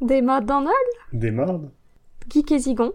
[0.00, 0.72] Des mardes d'Anol
[1.12, 1.70] Des mardes
[2.28, 2.92] Geek et Zigon.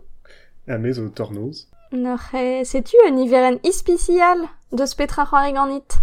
[0.67, 1.69] Amez au tornose.
[1.91, 4.39] Noche, sais-tu un hiveren ispicial
[4.71, 5.99] de spetra c'hoariganit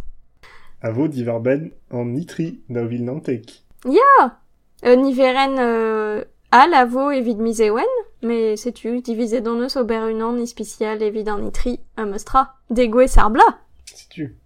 [0.80, 3.64] Avo diverben en nitri da vil nantek.
[3.84, 7.92] Un hiveren euh, al avo evit misewen,
[8.22, 12.54] mais sais-tu, divisé dans eus ober unan ispicial evit an itri un mustra.
[12.70, 13.58] Degwe sarbla?
[13.86, 14.36] Si tu.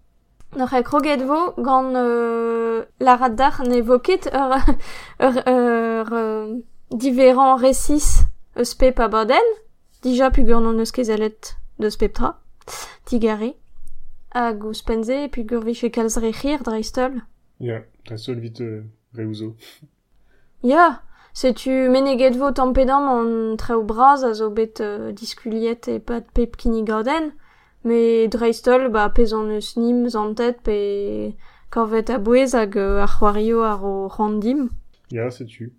[0.57, 4.57] Noche kroget vo gant euh, la radar ne voket ur,
[5.21, 6.55] ur, ur euh,
[6.91, 8.25] différents récis
[8.57, 9.45] eus pep a baden,
[10.03, 12.41] dija non eus kezelet de speptra,
[13.05, 13.55] tigare,
[14.33, 17.21] hag ouz penze pugur viche kalz rechir dreistol.
[17.61, 18.85] Ja, ta sol vite euh,
[19.15, 19.55] reuzo.
[20.63, 21.03] Ya,
[21.35, 26.57] setu meneget vo tampedam an treo braz a zo bet euh, diskuliet e pat pep
[26.57, 26.83] kini
[27.87, 30.79] me dreistol ba pezan eus nim zantet pe
[31.71, 34.69] korvet a bouez hag euh, ar c'hoario ar o randim.
[35.11, 35.73] Ja, c'est tu.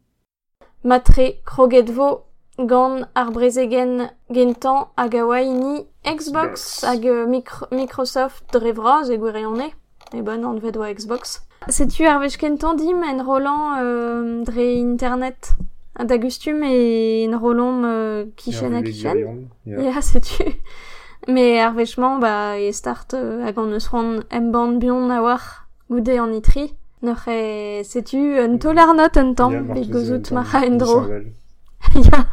[0.83, 2.23] Matre kroget vo
[2.57, 9.71] gant ar brezegen gentan hag a ini Xbox hag euh, micro Microsoft drevraz e gwirionne.
[10.13, 11.41] E ben an vet oa Xbox.
[11.67, 15.51] Setu ar vez kentan dim en rolan euh, dre internet
[15.99, 19.49] d'agustum e en rolan euh, kichen a kichen.
[19.65, 20.53] Ya, setu.
[21.27, 25.41] Me ar vechman, ba, e start euh, hag an eus ran emban bion a war
[25.91, 26.69] goude an itri.
[27.03, 28.55] Noc'h e, setu, un
[28.95, 31.03] not un tamm, gozout ma tamm, en dro.
[31.95, 32.23] Ya,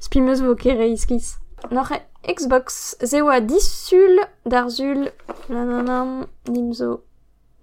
[0.00, 1.38] spimeus vo kere iskiz.
[1.72, 1.98] Noc'h e,
[2.32, 5.10] Xbox, ze oa disul d'Arzul,
[5.48, 7.02] nananam, nimzo,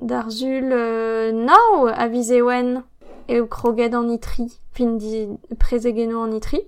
[0.01, 2.83] d'Arzul, euh, nao, a vizewen,
[3.29, 6.59] e o kroget an itri, fin di prezegeno an itri,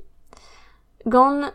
[1.04, 1.52] gant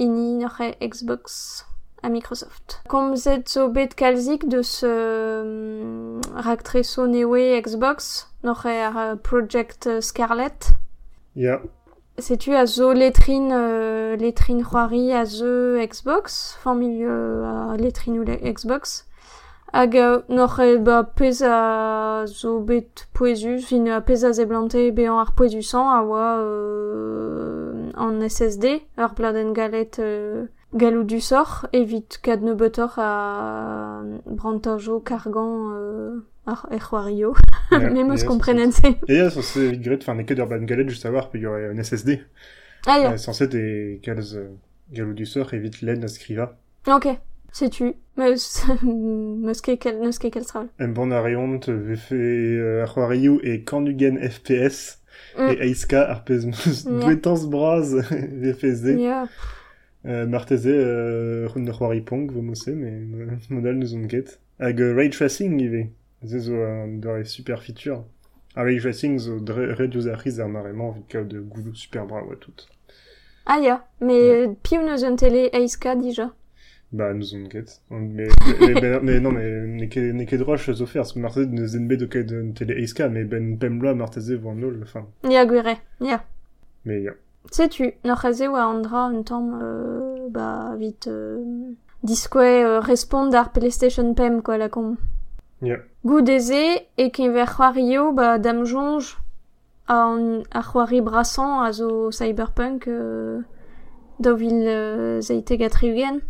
[0.00, 1.66] ini noc'h e Xbox
[2.02, 2.80] a Microsoft.
[2.88, 10.72] Komzet zo bet kalzik deus euh, raktreso newe Xbox, noc'h e ar euh, Project Scarlet,
[11.34, 11.62] Ja,
[12.18, 18.24] Sais-tu a zo letrin euh, letrin c'hoari a zo Xbox, familh euh, a letrin ou
[18.24, 19.06] Xbox.
[19.72, 24.92] Hag euh, noc'h e ba pez a zo bet poezus, fin a pez a zeblante
[24.92, 30.44] be an ar poezusan a oa euh, an SSD, ur bladen galet euh,
[30.74, 37.34] galou du sort, ne betor a brantajo kargan euh, ar e c'hoario.
[37.70, 38.86] Ja, Me meus ja, komprenet se.
[39.08, 41.68] Et ja, censé vite gret, enfin, neked Urban Galet, juste savoir, puis il y aurait
[41.68, 42.20] un SSD.
[42.86, 44.48] Ah ya, Euh, censé des calz euh,
[44.92, 46.56] galou du sort, évite len a skriva.
[46.88, 47.08] Ok,
[47.52, 50.68] sais-tu Meus, meus ket kel, neus ket kel stravel.
[50.78, 54.98] Un bon ariont, vefe euh, ar c'hoarioù e kandugen FPS,
[55.38, 55.48] Mm.
[55.50, 56.90] et Aiska ar pez meus Ja.
[57.00, 57.94] dwetans braz
[58.42, 58.94] vefe ze.
[60.04, 64.38] Euh, marteze euh, c'houn ur c'hoari pong, vo mosse, mais euh, modal nous on get.
[64.58, 65.86] Hag ray tracing ive.
[66.24, 66.54] Ze zo
[66.98, 68.04] dore super feature.
[68.56, 72.22] A ray tracing zo dre ar riz ar marement, vit kao de goulou super bra
[72.24, 72.66] oa tout.
[73.46, 76.30] ah ya, mais euh, piou neus un télé Aiska dija.
[76.92, 77.48] Bah, nous on.
[77.90, 78.28] On- Mais,
[78.60, 81.94] mais, mais, mais non, mais neke, neke droch zo fer, parce que marteze ne zenbe
[81.94, 85.06] de ket un télé Aiska, mais ben pemla marteze vo an nol, enfin.
[85.28, 86.24] Ya gwire, ya.
[86.84, 87.12] Mais ya.
[87.50, 91.42] Sais-tu, noc'h a zeo a andra un tamm, euh, ba, vite, euh,
[92.02, 94.96] diskwe euh, respond ar PlayStation Pem, quoi, la com.
[95.60, 95.76] Ya.
[96.04, 99.16] Goudeze, e ken ver c'hoario, ba, dam jonj,
[99.86, 103.42] a, an, a c'hoari brasan a zo cyberpunk, euh,
[104.18, 106.20] da vil euh, zeite gatriugen.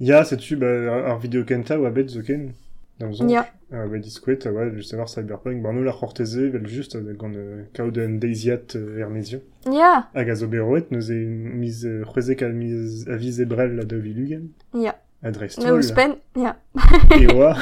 [0.00, 2.52] Ya, sais-tu, bah, ar vidéo kenta oa bet zo ken.
[2.98, 3.36] Dans zonj.
[3.76, 5.60] Ah, bah, disquet, ouais, juste savoir Cyberpunk.
[5.60, 9.40] Bah, nous, la horteze, vel just, gant euh, kaoden deiziat euh, ermezio.
[9.66, 10.08] Ya!
[10.14, 13.96] Hag a zo beroet, nous e miz, c'hwezek a miz, a viz ebrel la da
[13.96, 14.50] vilugen.
[14.74, 14.94] Ya.
[15.24, 15.66] A drestoul.
[15.66, 16.54] Neus pen, ya.
[17.18, 17.56] E oa.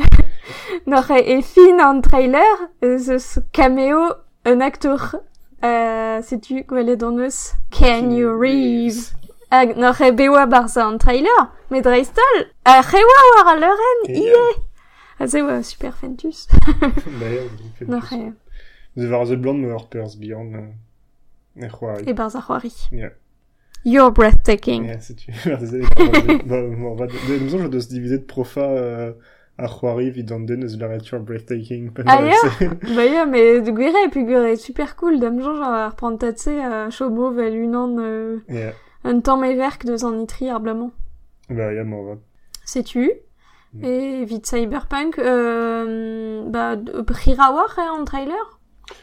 [0.86, 4.10] Nor e, fin an trailer, eus cameo
[4.44, 5.16] un acteur,
[5.64, 9.14] euh, setu gwele don eus Keanu Reeves.
[9.50, 14.52] Hag nor e beoa barza an trailer, met dreistol, a c'hewa war a leuren, yeah.
[14.52, 14.73] ie!
[15.20, 16.48] A ze oa super fentus.
[17.20, 18.16] D'ailleurs, il fait Noc'h plus.
[18.18, 18.32] e,
[18.96, 20.52] Vous voir The Blonde, More Pers Beyond.
[20.54, 22.04] euh, E c'hoari.
[22.08, 22.72] e barza c'hoari.
[22.92, 23.10] Ya.
[23.84, 24.86] You're breathtaking.
[24.86, 24.96] Bah,
[26.46, 29.12] bon, va, de, nous, je dois se diviser de profa, euh,
[29.58, 31.90] a c'hoari, vidande, neus la nature breathtaking?
[32.06, 32.34] Ah, ya
[32.96, 37.30] Ba ya, me de gwire, pu gwire super cool, dam jonj ar prantatse a chobo
[37.30, 38.72] vel unan euh,
[39.04, 40.90] un tamm everk deus an itri ar blamant.
[41.50, 42.14] Bah, ya, m'en va.
[42.64, 43.12] Sais-tu?
[43.82, 46.76] Et vite Cyberpunk, euh, bah,
[47.06, 48.60] prira war e an trailer?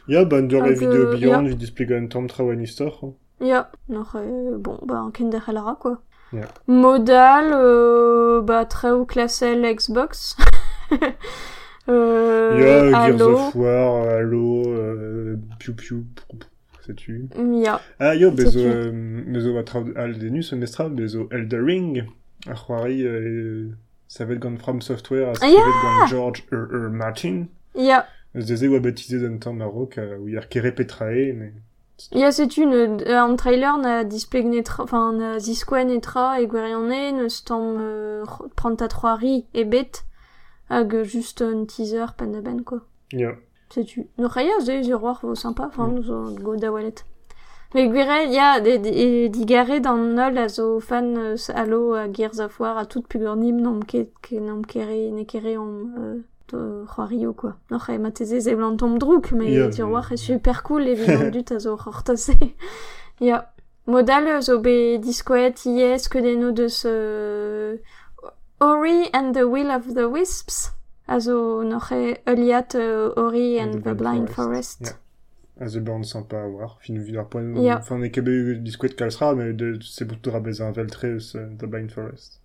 [0.08, 2.28] Ya, bah, de la Hag, vidéo euh, Beyond, vi displego un tamm
[2.62, 3.00] istor.
[3.04, 3.66] hein.
[3.90, 6.02] Noc'h e, bon, bah, an ken derc'hellara, quoi.
[6.34, 6.48] Ya.
[6.68, 10.38] Modal, euh, bah, treo klasel Xbox.
[11.90, 13.34] euh, Ya, Gears Halo.
[13.34, 16.06] of War, Halo, euh, Piu Piu.
[18.00, 19.56] Ah, yo, bezo, euh, bezo
[19.96, 22.04] al denus, mestra, bezo Elder Ring,
[22.48, 23.70] a c'hoari, euh,
[24.12, 26.68] ça va être gant From Software, Ah, ya va être gant George R.
[26.70, 26.90] R.
[26.90, 28.06] Martin, Ya.
[28.36, 31.54] eus deze oa baptisé d'un temps Maroc, euh, où il y a kere petrae, mais...
[32.12, 37.14] Ya setu, ne, euh, an trailer na displeg netra, enfin, na ziskwen netra e gwerianne,
[37.16, 38.26] neus tamm euh,
[38.58, 40.04] prant a troari e bet,
[40.70, 42.82] hag juste un teaser pen da ben, quoi.
[43.14, 43.36] Ya.
[43.70, 44.08] Setu.
[44.18, 47.06] No c'haia, ze, ze roar vo sympa, enfin, nous zo go da walet.
[47.74, 52.08] Mais gwere, ya, de, de, e digare dan nol a zo fan euh, alo a
[52.12, 56.18] Gears of War a tout pugornim nom ket, ke nom kere, ne kere om, euh,
[56.52, 57.54] de c'hoario, quoi.
[57.70, 61.32] No c'haia mateze ze blant tom drouk, mais yeah, mais- war e super cool, evident
[61.32, 62.36] dut a zo c'hortase.
[63.22, 63.46] ya.
[63.88, 67.80] Modal zo be diskoet ies que deno de ce
[68.60, 70.72] Ori and the Will of the Wisps.
[71.08, 74.82] Also noch e Eliat uh, Ori and, the Blind Forest.
[74.82, 74.92] Ja.
[74.92, 74.94] A
[75.68, 77.78] ze born sympa a war, fin vid ar poen, Ya.
[77.80, 81.48] enfin, ne kebe disquet kalsra, mais de, c'est pour tout rabez un veltre, eus, euh,
[81.60, 82.40] The Blind Forest.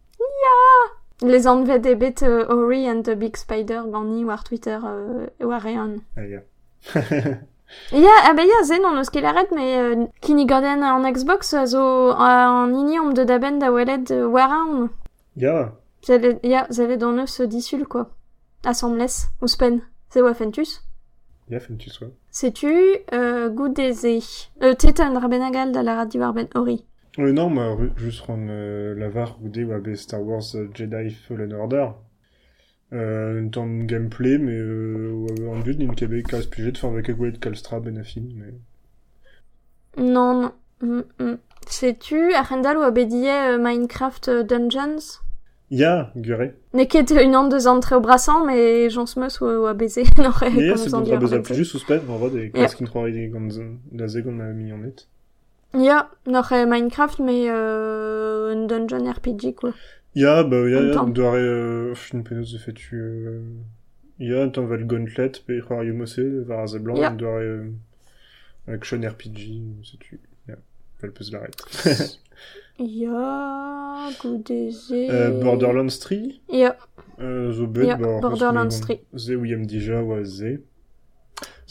[1.22, 6.00] Les anvet ebet uh, Ori and the Big Spider gani war Twitter uh, war ean.
[6.16, 6.40] Ah, ya.
[7.90, 11.54] Ya, ah bah ya, zen on eus ket arret, mais uh, kini gaden an Xbox
[11.54, 14.90] a zo an ini om de daben da welet uh, war an.
[15.34, 15.72] Ya,
[16.70, 18.04] zelle don eus uh, disul, quoi.
[18.64, 19.80] Assemblès, ou spen.
[20.10, 20.82] Se oa fentus.
[21.48, 22.12] ya, fin tu sois.
[22.36, 22.68] Setu,
[23.14, 24.20] uh, goudeze.
[24.62, 26.84] Euh, tetan rabenagal da la radio arben Ori.
[27.18, 30.68] Euh, non, ma ru- juste rendre euh, la var ou des web Star Wars euh,
[30.74, 31.86] Jedi Fallen Order.
[32.92, 36.90] Euh, une temps de gameplay, mais euh, en but, d'une kebe casse puget de faire
[36.90, 38.52] avec de Kalstra Benafin, mais...
[39.96, 40.52] Non, non.
[40.82, 41.38] Mm, mm.
[41.66, 45.22] Sais-tu, Arendal ou abedie euh, Minecraft euh, Dungeons?
[45.70, 46.52] Ya, gure.
[46.74, 50.04] Ne ket une an deus antre au brassan, mais j'en smeus ou, ou a baiser.
[50.18, 50.90] non, Ya, c'est
[53.92, 54.06] da
[54.40, 55.08] a mis en net.
[55.74, 56.08] Ya,
[56.52, 59.72] euh, Minecraft, mais euh, un dungeon RPG, quoi.
[60.14, 61.04] Ya, bah, ya, ya, Attends.
[61.06, 63.42] on doit euh, fin penaos de fait tu, euh,
[64.18, 67.70] ya, temps va le gauntlet, pe croire yomose, var blanc, doit, euh,
[68.68, 70.54] action RPG, c'est tu, ya,
[71.02, 71.62] elle peut se l'arrêter.
[72.78, 74.92] Ya, goudeze...
[75.10, 76.16] Euh, Borderlands 3,
[76.50, 76.76] Ya,
[77.20, 78.96] euh, zo bet, Ya, bah, Borderlands parce que, 3.
[79.12, 80.60] bon, Ze ouiam dija, oa ze.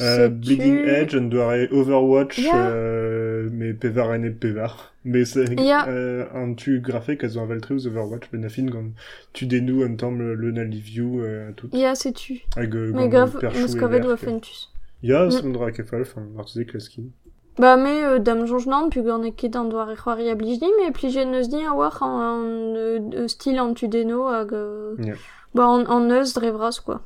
[0.01, 2.67] Euh, Bleeding Edge, on doit Overwatch, Ya.
[2.69, 4.93] euh, mais pevar ene pevar.
[5.05, 5.87] Mais c'est, Ya.
[5.87, 8.89] euh, un tu graphique, elles ont avaltré aux Overwatch, ben afin, quand
[9.33, 11.69] tu dénoues un temps le, Naliview, euh, tout.
[11.71, 12.41] Ya, sais-tu.
[12.57, 14.09] Hag, euh, Mais gant gav, perchou neus e kavet verk.
[14.09, 14.69] oa fentus.
[15.03, 15.31] Ya, Mm.
[15.31, 17.11] son dra kefal, enfin, artezek klaskin.
[17.57, 20.91] Ba me euh, dam jonj nan, pu gant ket an doare c'hoari a blij me
[20.91, 24.51] plije neus di a war an, an stil an tu deno hag...
[24.53, 25.15] Euh, Ya.
[25.53, 26.99] Ba an, an neus dre vras, quoi.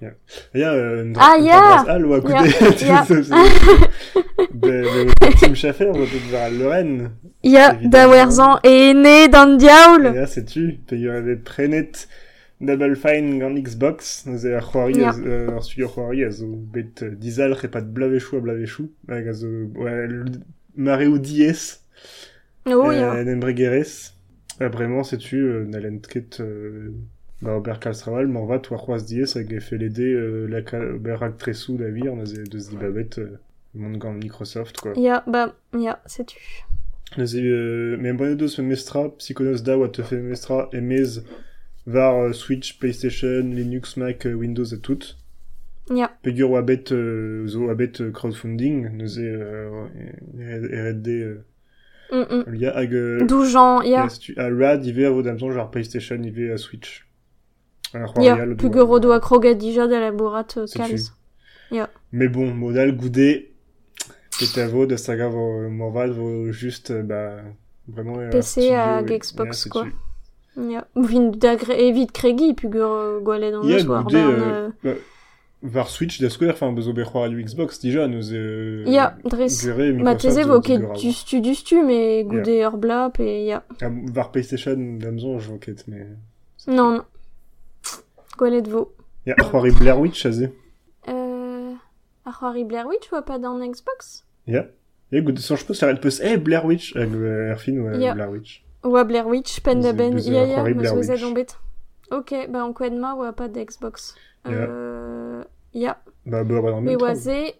[0.00, 0.10] Ya,
[0.54, 0.70] ya.
[1.18, 1.84] Ah, Ya,
[2.80, 3.04] ya.
[4.52, 7.10] De, de, Tim Schaffer, on va peut-être voir Lorraine.
[7.42, 12.08] Ya, da werzan ene dan diaoul Ja, sais-tu, pe yor avait prenet
[12.60, 17.04] Double Fine gant Xbox, nous e ar c'hoari, euh, ar studio c'hoari, a zo bet
[17.04, 19.46] dizal repat blavechou a blavechou, hag a zo,
[19.76, 20.40] ouais, l-
[20.74, 21.80] mareo diez,
[22.66, 23.12] Oh, ya.
[23.14, 24.12] en embregerez.
[24.60, 26.90] Vraiment, sais-tu, euh, ket, euh,
[27.42, 29.60] ba ober kalstraval, m'en va, toi c'hoaz diez, hag e
[30.02, 33.38] euh, la ka, ober hag tresou da vir, nous deus di babet, euh,
[33.74, 34.94] mont gant Microsoft, quoi.
[34.96, 36.00] Ya, ba, ya,
[37.16, 41.22] euh, mais bon deus mestra, Psychonos da oa te mestra, emez
[41.90, 45.16] var euh, Switch, PlayStation, Linux, Mac, euh, Windows et tout.
[45.90, 46.10] Ya.
[46.22, 51.08] Pegur oa bet, euh, zo oa bet euh, crowdfunding, nous e, euh, RD,
[52.10, 52.52] Mm, mm.
[52.52, 52.92] lia hag,
[53.26, 54.06] Doujan, ya.
[54.38, 57.04] a rad, ive a vo damzon, genre PlayStation, ive a Switch.
[58.20, 61.12] Ya, doa- gero doa kroget dija da la bourrat C'est kalz.
[62.12, 63.52] Mais bon, modal goudé,
[64.42, 67.42] et à vo de saga vo morval vo juste, bah,
[67.88, 69.86] vraiment, PC et- Xbox, quoi.
[70.54, 70.70] Tu.
[70.70, 70.86] Ya.
[70.96, 74.94] Vin da gre evit kregi, pu gero gwalet an eus war bah,
[75.62, 79.66] var Switch da square, enfin, bezo bet c'hoar Xbox, déjà, nous, euh, Ya, dres.
[79.98, 83.44] Ma teze vo ket digor a- du stu du stu, mais goude ur blap, et
[83.46, 83.64] ya.
[83.80, 86.06] Var PlayStation, damzon, je ket, mais...
[86.66, 87.02] Non, non.
[88.36, 88.92] Gwalet vo.
[89.26, 90.50] Ya, c'hoari Blair Witch, a ze.
[91.08, 91.74] Euh...
[92.24, 94.66] A c'hoari Blair Witch oa pa dan Xbox Ya.
[95.10, 98.14] Ya, goudé, sans je pense, ça peus, eh, Blair Witch, hag, euh, ar fin, Ya.
[98.14, 98.62] Blair Witch.
[98.84, 99.80] Oa Blair Witch, ben,
[100.18, 101.24] ze ya ar ya, c'hoari meus Blair vezet Witch.
[101.24, 101.56] an bet.
[102.10, 104.14] Ok, ba an koued ma oa pa da Xbox.
[104.44, 104.52] Ya.
[104.52, 105.44] Euh...
[105.74, 107.54] Ya, Bah, bah, bah, non, me même oa ze...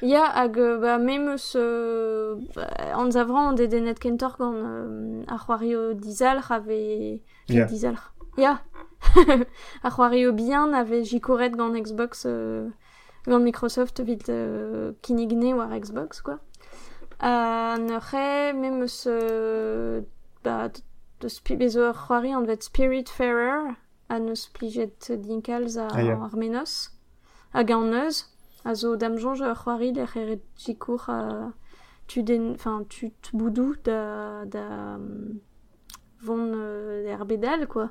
[0.00, 1.54] Ya, hag, euh, ba, me meus...
[1.56, 2.36] Euh...
[2.54, 5.60] ba, An zavran, an de net kentor gant euh, ar
[5.94, 7.20] dizal, rave...
[7.48, 7.64] Ya.
[7.66, 7.96] Dizal.
[8.36, 8.62] Ya.
[9.82, 12.24] ar c'hoari o bihan, ave jikoret gant Xbox...
[12.26, 12.68] Euh...
[13.26, 16.38] gant Microsoft vit euh, kinigne war Xbox, quoi.
[17.20, 20.02] A n'aurait même ce...
[20.44, 20.68] Bah,
[21.20, 23.76] de spi bezo ur c'hoari an vet Spiritfarer
[24.08, 26.26] a neus plijet dinkalz a Ah.
[26.26, 26.90] Armenos
[27.54, 27.92] hag an
[28.64, 31.52] a zo damjonj ur c'hoari der ere jikour a
[32.08, 34.98] tu den enfin tu te boudou da da
[36.20, 37.90] vont euh, bedal quoi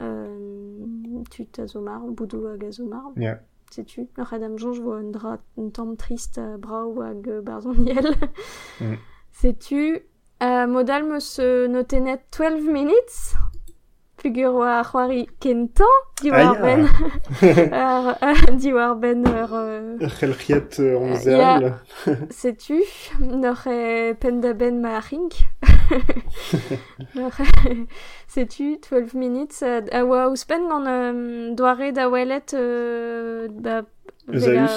[0.00, 3.40] euh, tu ta zo mar boudou hag a zo mar Ya.
[3.70, 8.14] sais-tu Ur Adam Jonge voit un dra un tamm trist a hag euh, barzon yel.
[8.80, 8.94] Mm.
[9.32, 10.00] Sais-tu?
[10.44, 13.34] Euh, modal meus euh, notenet 12 minutes.
[14.16, 15.84] Pugur oa c'hoari kentan
[16.22, 16.62] di war ya.
[16.62, 16.86] ben
[17.72, 19.52] ar, euh, di war ben ur
[20.00, 21.74] Ur c'helc'hiet anzeal.
[22.30, 22.80] sais-tu
[23.20, 25.00] Nor e pen da ben ma
[28.28, 29.62] Sais-tu 12 minutes.
[29.62, 33.82] A oa ouspen gant euh, doare da welet euh, ba,
[34.26, 34.68] vega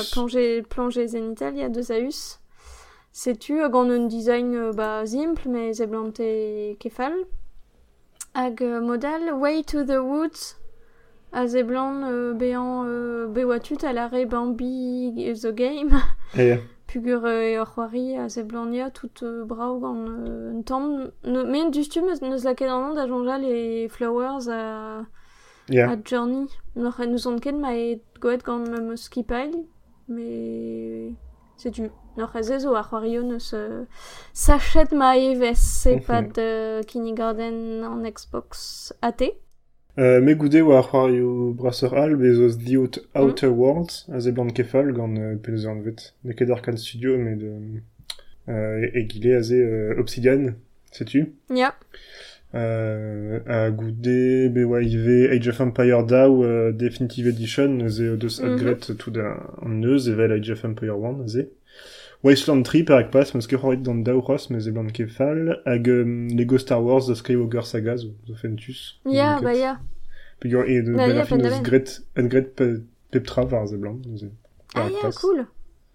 [1.07, 1.91] zenital, il y a deux
[3.17, 6.21] Sais-tu, hag an un design euh, ba, simple, mais zeblante
[6.77, 7.15] kefal?
[8.35, 10.55] Hag euh, modal Way to the Woods,
[11.33, 15.99] a zeblant euh, bean euh, bewatut a lare Bambi the Game.
[16.35, 16.57] Ya.
[16.87, 21.09] Pugur euh, ur c'hoari a zeblantia tout euh, brao gant euh, un tamm.
[21.23, 25.07] Ne, men neus laket an an da jonjal e Flowers a...
[26.05, 26.45] Journey.
[26.75, 29.65] Nous on ket ma e goet gant ma meus skipail,
[30.07, 31.15] mais
[31.57, 31.81] sais-tu?
[31.81, 33.85] Nor a zezo a c'hoario neus euh,
[34.33, 36.01] sachet ma evez se Mhm.
[36.01, 39.23] pad euh, Kindergarten an Xbox AT.
[39.99, 40.89] Euh, me goude war
[41.55, 43.21] brasser all bezos The Out- Mm.
[43.21, 46.13] Outer Worlds a zeblant kefal gant euh, penez an vet.
[46.23, 47.51] Ne ket Arcane Studio, mais de...
[48.49, 50.53] Euh, e gile a ze Obsidian,
[50.91, 51.33] sais-tu?
[51.49, 51.73] Ya,
[52.55, 58.39] euh, a goude be oa ive Age of Empire DAO euh, Definitive Edition ze deus
[58.41, 58.53] Mhm.
[58.53, 61.49] adgret tout an, an neus evel Age of Empire 1 a ze.
[62.23, 65.87] Wasteland 3 per ak pas, meus ket c'hoarit d'an DAO ros, mais zeblant kefal, hag
[65.87, 68.99] um, Lego Star Wars The Skywalker Saga zo, zo fentus.
[69.05, 69.79] ya, ba euh, ya.
[70.43, 71.61] E de Bah, ben ya, ben.
[72.27, 72.83] gret, pe,
[73.49, 73.77] var ze
[74.75, 75.47] Ah ya, cool.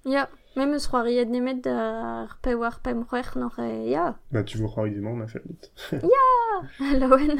[0.04, 4.16] Ya, même eus c'hoariet nemet da ar pe war pem c'hwech nor e ya.
[4.32, 5.70] Bah, tu veux croire évidemment, on a fait vite.
[6.98, 7.38] Laouen.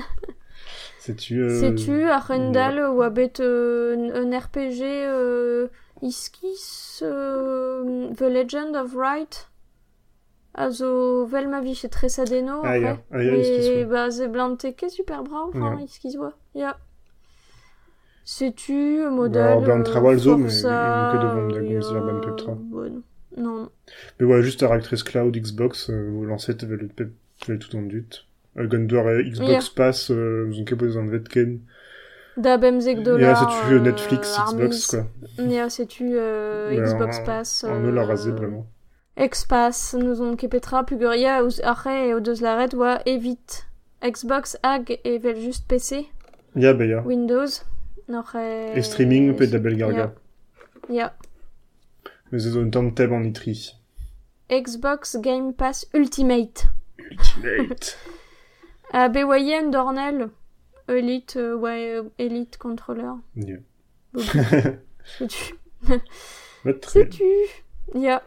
[0.99, 1.61] Sais-tu, euh...
[1.61, 5.69] Sais-tu, ar rendal oa bet euh, un RPG euh,
[6.03, 9.49] iskis euh, The Legend of Wright?
[10.55, 12.99] A zo vel ma vi chez Tresadeno Ah.
[13.11, 13.85] Ah, Et ouais.
[13.87, 14.11] bah,
[14.77, 16.17] ket super bravo, enfin, iskis.
[16.55, 16.77] Ya.
[18.25, 19.29] Sais-tu, euh.
[19.29, 23.03] Bah, ben, euh, mais que devant bon,
[23.37, 23.71] Non.
[24.21, 28.27] Mais ouais, juste ar actrice cloud Xbox, euh, vous lancez, t'avais le tout en dut.
[28.59, 29.71] Euh, Gondor euh, Xbox.
[29.71, 31.61] Pass, euh, vous en capez en vetken.
[32.37, 33.21] Da bemzek dollar...
[33.21, 35.69] Ya, c'est-tu euh, euh, Netflix, ar Xbox, quoi.
[35.69, 37.65] Sais-tu, euh, Ouais, Xbox Pass...
[37.65, 38.67] En me la euh, raser, vraiment.
[39.17, 43.67] Expass, nous on kepetra puguria arre o deus laret oa evit
[44.03, 46.09] Xbox hag evel just PC,
[46.57, 47.03] Ya, bah, ya.
[47.03, 47.63] Windows.
[48.75, 50.15] Et streaming, peut da Belgarga.
[50.91, 51.15] Ya.
[52.31, 53.77] Mais c'est un temps de en itri.
[54.51, 56.67] Xbox Game Pass Ultimate.
[56.99, 57.97] Ultimate.
[58.93, 60.29] A bewayen Dornel,
[60.89, 63.13] Elite, euh, ouais, euh, Elite Controller.
[63.35, 63.45] Bah,
[66.81, 67.25] très Sais-tu?
[67.95, 68.23] Ya.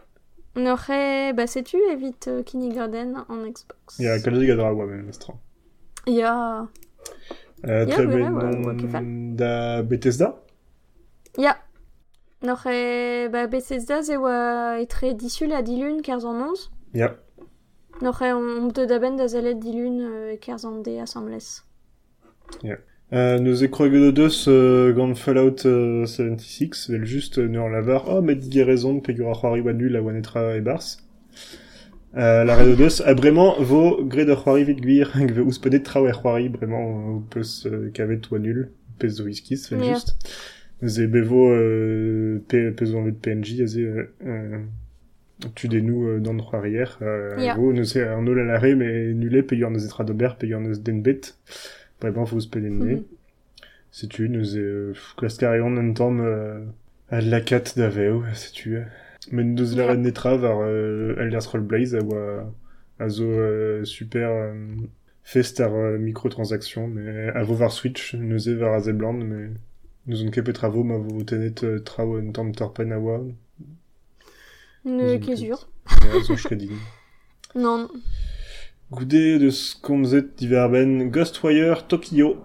[0.56, 1.32] Nor e...
[1.32, 3.98] Bah sais-tu evit euh, Kindergarten en Xbox?
[3.98, 5.34] Ya, kalzi gadra oa, men, estra.
[6.06, 6.66] Ya.
[7.66, 10.42] Euh, très ouais, bien, ouais, ouais, da Bethesda
[11.36, 11.58] Ya.
[12.42, 13.28] Nor e...
[13.28, 16.70] Bah Bethesda ze oa etre disul a dilun 15 an 11.
[16.94, 17.16] Ya.
[18.00, 21.65] Nor e on te daben da zalet dilun euh, 15 an de assemblès.
[23.12, 28.20] Euh, nous écrogues deus euh, gant Fallout euh, 76, vel juste euh, neur lavar, oh,
[28.20, 30.96] met dit raison, pegur a c'hoari wanu la wanetra e bars.
[32.16, 35.84] Euh, la red deus, a bremañ vo gre de c'hoari vit gwir, hag ve ouspedet
[35.84, 36.82] trao e c'hoari, bremañ
[37.14, 39.94] ou peus euh, kavet oa nul, pez zo iskis, vel Ja.
[39.94, 40.16] juste.
[40.82, 44.58] Ze bevo euh, pe, pez zo anvet PNJ, a ze euh, euh,
[45.54, 47.54] tu des nous euh, dans c'hoarier, euh, Ja.
[47.54, 50.80] vo, neus e ar nol a lare, mais nulé, pegur neus etra d'ober, pegur neus
[50.82, 51.02] den
[52.00, 52.10] bet.
[52.10, 52.94] Bremañ vo ouspedet ne.
[52.96, 53.04] Mhm.
[53.90, 56.64] Sais-tu, nous euh, klaskarion un tamm euh,
[57.08, 58.78] à la cat d'aveo, sais-tu.
[59.32, 62.52] Mais nous la red netra var euh, Elder Scroll Blaze a oa
[62.98, 63.26] a zo
[63.84, 64.54] super
[65.22, 69.50] fest ar microtransaction, mais a vo var Switch, nous var a zebland, mais
[70.06, 73.20] nous on kepet travo ma vo tenet trao un tamm torpen a oa,
[74.84, 75.68] Ne Ils ont kezur.
[76.04, 76.76] et a zo schredin.
[77.54, 77.88] Non.
[78.90, 82.36] goude deus komzet diverben Ghostwire Tokyo.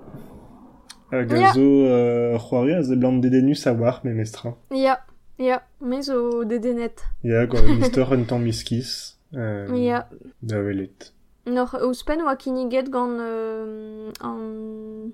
[1.11, 2.39] A gazo yeah.
[2.39, 4.55] c'hoari a ze blant dedenus a war me mestra.
[4.71, 4.99] Ya, ya,
[5.37, 5.61] yeah.
[5.81, 7.03] me zo dedenet.
[7.23, 8.09] Ya, gwa Mr.
[8.09, 9.17] Huntan Miskis.
[9.31, 10.09] Ya.
[10.41, 11.13] Da welet.
[11.45, 15.11] Nor, ouspen oa kiniget gant euh, an...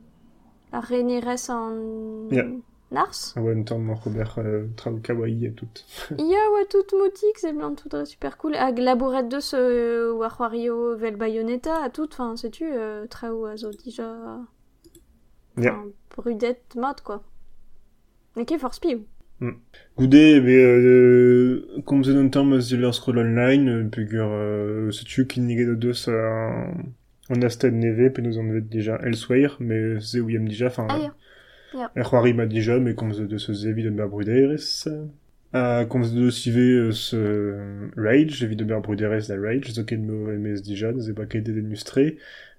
[0.71, 2.27] a renerez an...
[2.31, 2.43] Ya.
[2.91, 5.67] Nars Ah ouais, un tamm an Robert euh, traoù kawaii et tout.
[6.17, 8.55] Ya, oa tout motik, c'est blanc tout euh, super cool.
[8.55, 13.57] Hag labouret deus euh, oa c'hoario vel Bayonetta, a tout, enfin, sais-tu, euh, traoù a
[13.57, 14.39] zo dija...
[15.57, 15.73] Ja.
[15.73, 17.23] Enfin, brudet mat, quoi.
[18.37, 19.05] Eke force piou.
[19.97, 25.69] Goude, be, euh, komzet un tamm eus Elder Scroll Online, euh, peogwir, euh, setu kinniget
[25.69, 26.71] o deus an,
[27.29, 30.87] an astad neve, pe nous an vet dija Elsewhere, mais ze ouiam dija, enfin,
[31.73, 34.87] c'hoari ma dija, me komzet deus eus evit un bruderez.
[35.53, 40.33] A komzet deus ive eus euh, Rage, evit un bruderez da Rage, zo ket me
[40.33, 42.17] emez dija, ze ba ket edet mustre.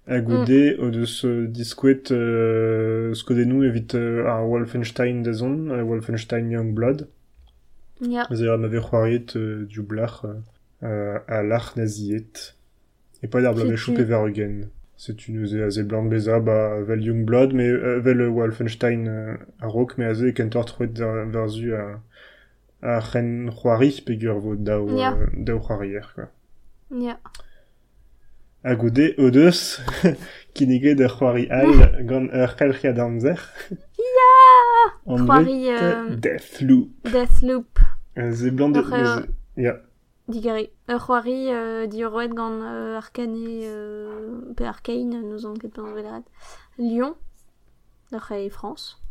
[0.08, 5.82] A goude, o deus euh, diskouet euh, skodenou evit euh, ar Wolfenstein da zon, a
[5.84, 7.08] Wolfenstein Youngblood.
[8.00, 8.26] Ya.
[8.30, 10.24] Ze am ave c'hoariet euh, du blach
[10.82, 12.54] euh, a l'ar naziet.
[13.22, 14.70] E pa d'ar vergen.
[15.00, 19.06] C'est une ze a ze blanc beza ba vel Youngblood, mais euh, vel euh, Wolfenstein
[19.06, 22.00] euh, a rok, mais a ze kentor troet da- verzu a
[22.82, 25.12] a ren c'hoari pegur vo dao, Ya.
[25.14, 25.60] euh, dao
[26.16, 26.26] quoi.
[26.90, 27.20] Ya.
[28.64, 29.80] A goude o deus,
[30.54, 33.38] kinniget ur c'hoari all gant ur c'helchiad amzer.
[33.70, 34.32] Ya
[35.06, 36.90] An C'hoari, vet, euh, Deathloop.
[37.04, 37.78] Deathloop.
[38.18, 38.80] Euh, blanc de...
[38.80, 39.72] Euh.
[40.28, 40.70] Digari.
[40.88, 46.22] Ur c'hoari euh, diorouet gant euh, Arcane euh, pe Arcane, nous on ket pan veleret.
[46.78, 47.14] Lyon.
[48.50, 49.02] France.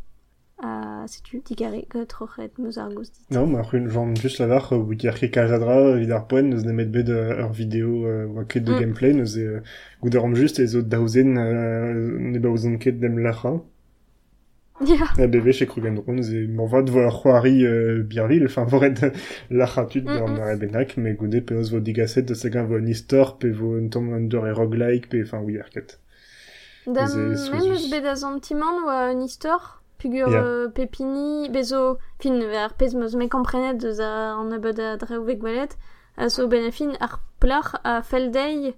[0.63, 3.11] Uh, sais-tu, digari, que trochet meus ar dit.
[3.29, 6.85] Non, ma rune genre juste la var ou dire que kajadra vidar poen nous nemet
[6.85, 8.79] bet ur vidéo euh, wa ket de Mm.
[8.79, 9.61] gameplay nous e
[10.01, 13.61] gouderom juste les autres daouzen euh, ne baouzon ket dem lacha
[14.79, 15.05] Ya.
[15.17, 18.93] a beve chez Krugendron nous e m'envoie de voir Roari euh, Birville enfin voret
[19.49, 20.37] lacha tut Mm, mm.
[20.37, 24.13] la benak mais goude peos vo digaset de segan vo nistor pe vo un tom
[24.13, 25.99] under e roguelike pe enfin oui arket
[26.85, 27.71] Ze même souzus.
[27.73, 30.41] eus bet a zantiman oa un istor, pugur Ya.
[30.43, 35.23] euh, pepini, bezo, fin, ver pez meus me komprenet deus a an abod a dreo
[35.25, 35.75] vek gwelet,
[36.17, 38.75] a zo ben a fin ar plach a feldei,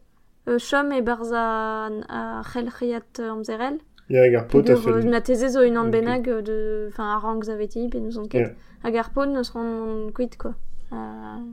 [0.47, 3.77] euh, chom e barz a, c'helchiat euh, amzerel.
[4.09, 5.91] Ya ar pot a Pugur, euh, fait na teze zo un an Ok.
[5.91, 8.53] benag euh, de, enfin, rank zaveti, pe nous on ket.
[8.83, 9.03] Ya.
[9.13, 10.53] Pot neus ran kuit, quoi.
[10.91, 10.95] Uh,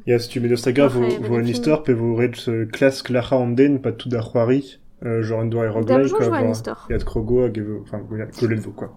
[0.06, 1.46] Ya, si tu mets de saga, vo, Après, vo ben, un film.
[1.46, 5.68] histoire, pe vo red euh, classe Clara Anden, pas tout d'Arhuari, euh, genre doigt et
[5.68, 6.24] roguelike, quoi.
[6.24, 6.86] jo an voir- istor.
[6.88, 7.46] Il y a de Krogo,
[7.82, 8.26] enfin, voilà,
[8.60, 8.96] vous, quoi.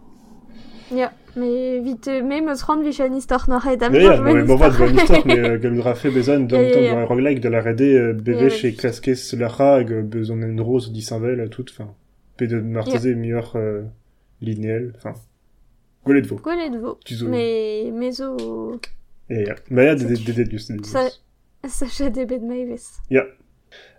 [0.96, 4.44] Ya, me vite, me meus ran vich an istor nor e dam Ya, ya, mais
[4.44, 5.58] bon, voir l'histoire, mais, euh,
[6.56, 6.92] Ya, ya, temps ya.
[6.94, 8.74] dans un roguelike de la redé, euh, BV Ya, chez ouais.
[8.76, 11.90] Clasquez Lara, euh, d'une rose, d'Issinvel, tout, enfin,
[12.40, 13.84] pe de martese meilleur, euh,
[14.96, 15.14] enfin,
[16.06, 16.38] coller de vous.
[16.38, 16.98] Gwelet vo.
[17.06, 17.28] Tu zo.
[17.28, 18.80] Me, me zo...
[19.30, 19.56] Et, ya.
[19.70, 21.10] Mais ya, des, C'est- des, des, des, des, des, Ça-
[21.68, 22.80] Sachet de bet meives.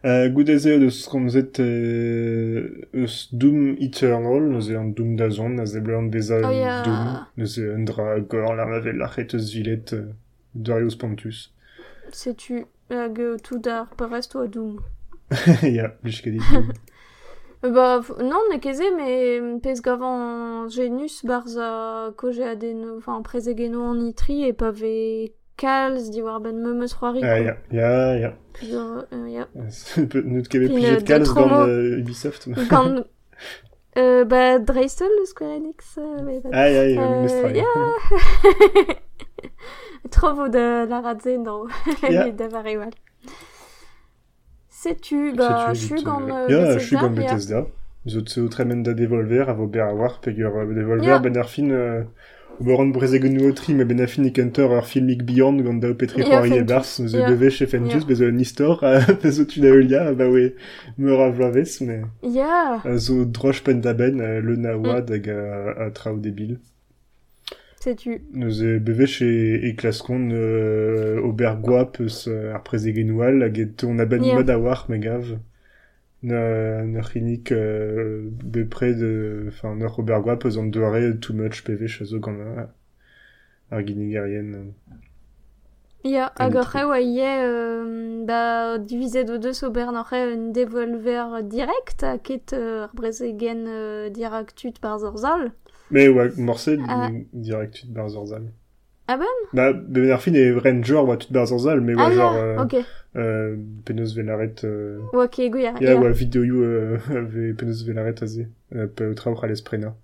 [0.04, 5.78] Euh, goudeze de skomzet euh, eus Doom Eternal, neuze an Doom da zon, a ze
[5.78, 6.82] blant beza Oh, ya.
[6.82, 10.08] Doom, neuze un dra gor la mavel lachet eus vilet euh,
[10.54, 11.52] Darius Pontus.
[12.10, 14.80] Setu hag euh, tout ar perest oa doum.
[15.62, 16.42] ya, blij ket dit.
[17.62, 24.00] Ba, non, ne keze, me pez gavan genus barz a koje aden, enfin, prezegeno an
[24.08, 27.20] itri e pa ve kalz di war ben memeus c'hoari.
[27.22, 28.30] Ah, ya, ya, ya.
[28.54, 29.44] Plusieurs, euh, ya.
[30.24, 31.66] Neut kevet Fin, plijet kalz gant
[32.00, 32.48] Ubisoft.
[32.70, 33.04] Quand...
[33.98, 37.56] Euh, ba, Dreistel, le Square Enix, euh, ai, Euh, euh, Mestral.
[37.56, 37.64] ya.
[40.10, 42.08] Trovo de la radze Ya.
[42.08, 42.30] yeah.
[42.30, 42.90] d'Avarewal.
[42.90, 43.09] Sais-tu,
[45.36, 47.32] bah, euh, je suis gant ya.
[47.34, 47.66] Bethesda.
[48.06, 51.36] Zot se outremen da Devolver, a vo ber a war, pegur euh, Devolver, ben
[51.70, 52.04] euh,
[52.58, 53.98] o baron brezegenu o tri, me ben
[55.22, 56.64] Beyond, gant da o petri Fentus.
[56.64, 57.26] bars, nous e Ya.
[57.30, 58.06] beve chez Fentus, Ya.
[58.06, 60.54] bez an istor, a bez o tu da eulia, ba we,
[60.96, 65.84] meur a vlavez, me, Ya, a zo droch pen da ben, euh, le Mm.
[65.86, 66.58] a trao debil.
[67.80, 68.22] Sais-tu.
[68.32, 74.34] Nous beve chez klaskon euh, euh, ar prezegenual, hag e ton aben Ya.
[74.34, 75.38] mod a war, me gav.
[76.22, 79.46] Na, na chinik euh, bepre de...
[79.48, 82.68] Enfin, na Robert Goap eus an doare too much PV chez eux gant a,
[83.70, 84.72] ar ginigerien.
[86.04, 90.08] Ya, Un hag des ar c'heu a ie, euh, ba, divizet o deus ober n'ar
[90.08, 95.52] c'heu un devolver direct, a ket euh, ar brezegen euh, directut par zorzal.
[95.90, 97.08] Mais ouais, morse Ah.
[97.32, 98.44] direct tout Barzorzal.
[99.08, 102.34] Ah ben Bah, ben ar fin e ranger oa tout Barzorzal, mais Ah ouais, genre...
[102.34, 102.76] ya, Euh, ok.
[103.16, 104.54] euh, penaos velaret...
[104.64, 106.00] Euh, Oa ke gouiar, Ya, ya.
[106.00, 108.46] oa video euh, ave penaos velaret aze.
[108.74, 109.94] Euh, traour al esprena.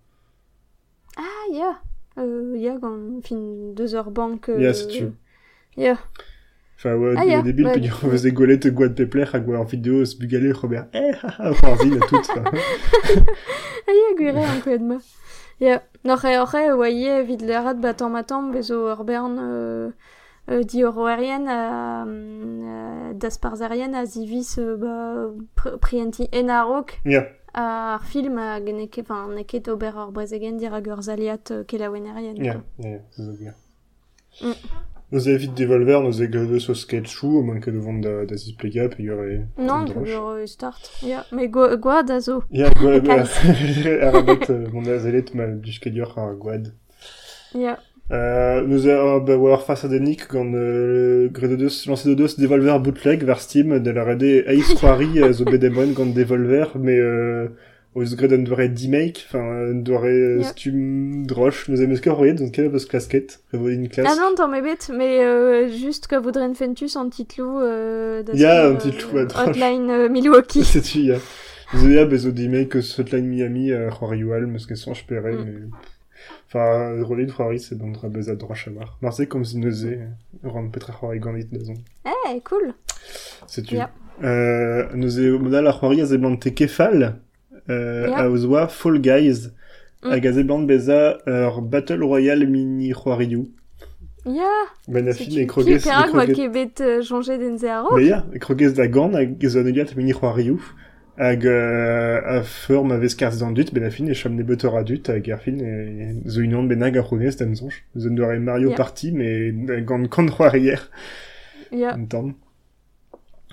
[1.16, 1.22] Ah,
[1.53, 1.81] ya.
[2.18, 3.37] Euh, ja, gant fin
[3.75, 4.49] deux heures bank.
[4.49, 5.12] Euh, Ya, setu.
[5.77, 5.99] Ya.
[6.79, 10.05] Enfin, ouais, ah, yeah, au début, puis on faisait golette Guad Pepler, à en vidéo,
[10.05, 12.35] se bugaler, Robert, eh, haha, enfin, ville tout, ça.
[13.89, 14.99] Ah, ya, guire, un peu de moi.
[15.61, 19.91] Ya, n'aurait, aurait, voyez, vidlerat, batan, matan, bezo, Orbern, euh,
[20.49, 27.27] euh, di oroerien a, a dasparzarien a zivis euh, ba, pr prienti enarok yeah.
[27.53, 32.37] a film a geneke, enfin, neket ober ur brezegen dir a gwerzaliat euh, kelawenerien.
[32.37, 33.55] Ya, yeah, ya, yeah,
[34.41, 34.55] yeah,
[35.12, 38.88] Nos évite Devolver, nos égreux sur sketchou, au moins que de vendre da, da Zisplega,
[38.88, 39.47] puis il y aurait...
[39.57, 40.90] Non, tu veux start.
[41.03, 42.42] Ja, mais go, goad a zo.
[42.51, 43.31] Ya, gouad, Kalz.
[44.03, 46.75] arabat, euh, mon azelet, ma duskedior ar gouad.
[47.55, 47.79] Ja.
[48.12, 52.27] Euh, nous avons bah, war face à Denik quand euh, Gredo 2 lancé de 2
[52.38, 56.97] Devolver bootleg vers Steam de la RD Ace Quarry euh, zo bedemon quand Devolver mais
[56.97, 57.49] euh,
[57.97, 60.49] aux Gredo devrait D-make enfin devrait euh, Yeah.
[60.51, 62.57] Steam droche nous aimons score donc
[63.53, 67.09] revoler une classe Ah non, t'en mets bête, mais euh, juste que voudrait fentus en
[67.09, 69.27] titlou euh, Ya, ce, un titlou, euh.
[69.35, 70.63] Hotline euh, Milwaukee.
[70.63, 71.17] c'est tu ya
[71.75, 71.89] nous
[72.31, 75.45] D-make que Hotline Miami euh, Roryual parce que sans je paierais Mm.
[75.47, 75.61] mais
[76.49, 76.95] enfin
[77.59, 80.01] c'est dans le base à droche à voir Marseille comme si nous est
[80.45, 81.49] rendre petra Gandit
[82.05, 82.75] Eh, cool.
[83.47, 83.77] C'est tu.
[84.25, 86.07] Euh, nous modal a c'hoari a
[86.55, 87.21] kefal,
[87.70, 88.24] euh, Ja.
[88.24, 89.50] a oz oa Fall Guys,
[90.02, 90.33] hag a
[90.66, 93.48] beza ur Battle Royale mini c'hoarioù.
[94.26, 94.42] Ya,
[94.88, 97.94] Ben a fin e krogez, qui perak moi krogez, qui bet changer d'enze a ro.
[97.96, 100.59] mais ya, e krogez da gant hag ez an egat mini c'hoarioù,
[101.16, 104.42] hag euh, a feur ma vez karz d'an dut, ben a fin e chom ne
[104.42, 107.85] betor a dut, hag ar fin e zo unan ben hag a c'hounez d'an zonj.
[107.96, 108.72] Zo doare Mario.
[108.74, 110.74] Party, mais euh, gant kant c'hoarier,
[111.70, 111.96] Ya.
[112.09, 112.35] tamm.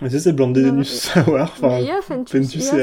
[0.04, 2.56] Mais c'est c'est blant de Ja, savoir, enfin, fentus.
[2.56, 2.78] et ça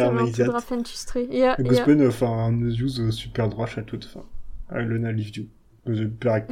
[1.30, 1.56] ya.
[1.60, 4.24] Gospen, enfin, un use euh, super droche à toute fin.
[4.70, 5.48] Ah, le na live du.
[5.86, 6.50] Nous perak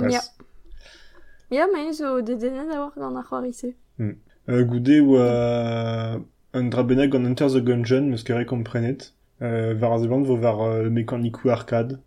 [1.51, 1.67] Ja.
[1.75, 3.75] mais zo de denet a war gant ar c'hoarise.
[4.01, 6.19] Euh, Goudé ou à
[6.55, 9.13] un drabenag en Enter the Gungeon, meus kere komprenet.
[9.41, 12.01] Euh, var az blant vo var euh, mécanikou arcade.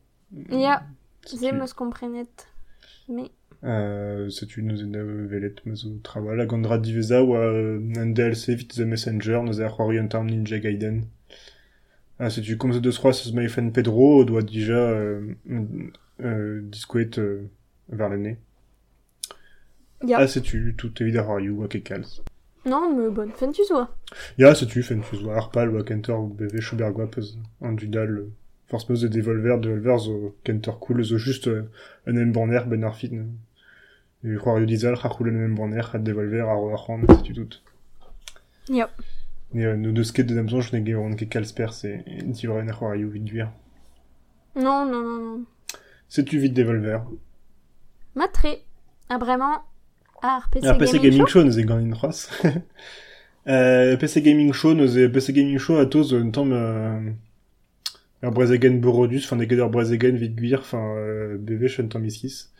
[0.49, 0.83] Ya,
[1.25, 2.47] C'est ze tu- meus komprenet.
[3.09, 3.31] Mais,
[3.63, 6.35] Euh, c'est une une velet meus o trawa.
[6.35, 10.59] La gandra diveza ou euh, un DLC vite The Messenger, nous a c'hoari term Ninja
[10.59, 11.03] Gaiden.
[12.23, 15.33] Ah, c'est tu comme The 3 ce Mayfen Pedro, doit déjà, euh,
[16.23, 17.47] euh, disquet, euh,
[17.89, 18.37] vers l'année.
[20.05, 20.19] ya.
[20.19, 22.21] Ah, c'est tu, tout évidemment, you, ok, calz.
[22.63, 23.89] Non, mais bon, fentus oa.
[24.37, 28.31] Ja, c'est tu, Fentus, ou Arpal, ou Kenter, ou BV, Schubert, Guapez, en dudal, euh,
[28.67, 31.63] force meuse de Devolver, Devolver, zo Kenter cool, zo juste, euh,
[32.05, 33.23] un emborner, ben arfin, euh,
[34.23, 37.47] et croire yu dizal, rachoul un emborner, à Devolver, à Roachan, c'est tu tout.
[38.69, 38.89] Ya.
[39.53, 43.25] Et, euh, nous deux skates de Damson, je n'ai guéron que Calsper, c'est, yu vite
[43.25, 43.51] duir.
[44.55, 45.45] Non, non, non, non.
[46.07, 47.01] C'est tu vite Devolver?
[48.15, 48.63] Matré.
[49.09, 49.63] Ah, vraiment?
[50.21, 51.39] Ah, PC, Ah, PC Gaming Gaming Show?
[51.39, 52.11] Show, nous est gagné une croix.
[53.47, 56.99] euh, PC Gaming Show, nous est PC Gaming Show à tous, un temps, euh,
[58.21, 62.53] Brezegen Borodus, enfin, gars Brezegen vite guir, enfin, euh, BV, je temps 6.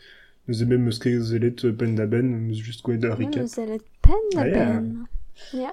[0.48, 3.42] Nous est même Muske Zelet nous juste quoi de Oui, recap.
[3.42, 4.66] mais elle est peine, la Ah, yeah.
[4.66, 5.04] peine.
[5.54, 5.72] Ya.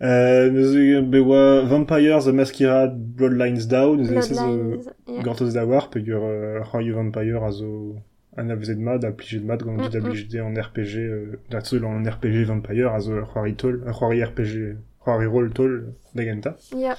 [0.00, 4.84] Euh, nous est, bewa, Vampire, The Masquerade, Bloodlines Down, nous Bloodlines.
[5.08, 5.22] Ya.
[5.22, 7.96] Gortos da War, pe ur euh, Roy Vampire a zo
[8.36, 10.04] an avzet mad, a plijed mad, gant dit a mm.
[10.04, 14.22] plijed en RPG, euh, da seul en RPG Vampire, a zo Rory Toll, a Rory
[14.22, 16.56] RPG, Rory Roll Toll, da genta.
[16.76, 16.96] Ya.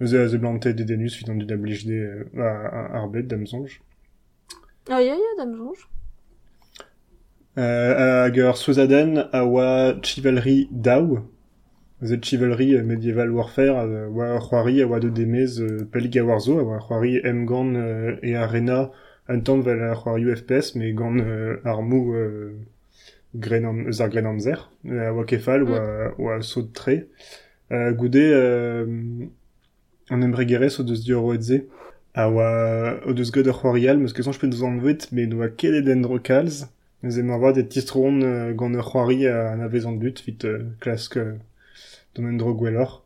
[0.00, 3.22] Nous a ze blante de denus, fit an dit a plijed euh, a, a arbet,
[3.22, 3.78] dam zonj.
[4.90, 5.86] Oh, ya, ya, jonge.
[7.56, 11.20] Euh, hag ur Souzaden a oa Chivalry Daw,
[12.02, 16.24] Zet Chivalry euh, Medieval Warfare, a oa Rory a oa de demez euh, Pellig a
[16.24, 18.90] warzo, a oa Rory M-Gan euh, e Arena,
[19.28, 22.58] un temps vel a UFPS, mais gant euh, armou euh,
[23.36, 27.06] Grenam, zar Grenamzer, euh, a oa kefal, oa, oa saut tre.
[27.70, 29.26] Euh, euh,
[30.10, 31.68] an embregere so deus dior oedze,
[32.14, 35.30] a oa o deus god ur c'hoarial, meus ket son jpe deus an vet, mais
[35.30, 36.66] noa ket den kalz,
[37.04, 40.14] Nous aimons avoir des petits trônes euh, gant ur c'hoari a an avez an dut,
[40.24, 41.34] vite euh, klask euh,
[42.14, 43.04] don en dro gwellor.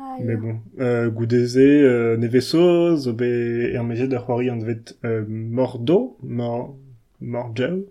[0.00, 4.96] Ah, Mais bon, euh, goudeze, euh, neveso, zo be er meziet ur c'hoari an vet
[5.04, 6.74] euh, mordo, mor,
[7.20, 7.84] morjao,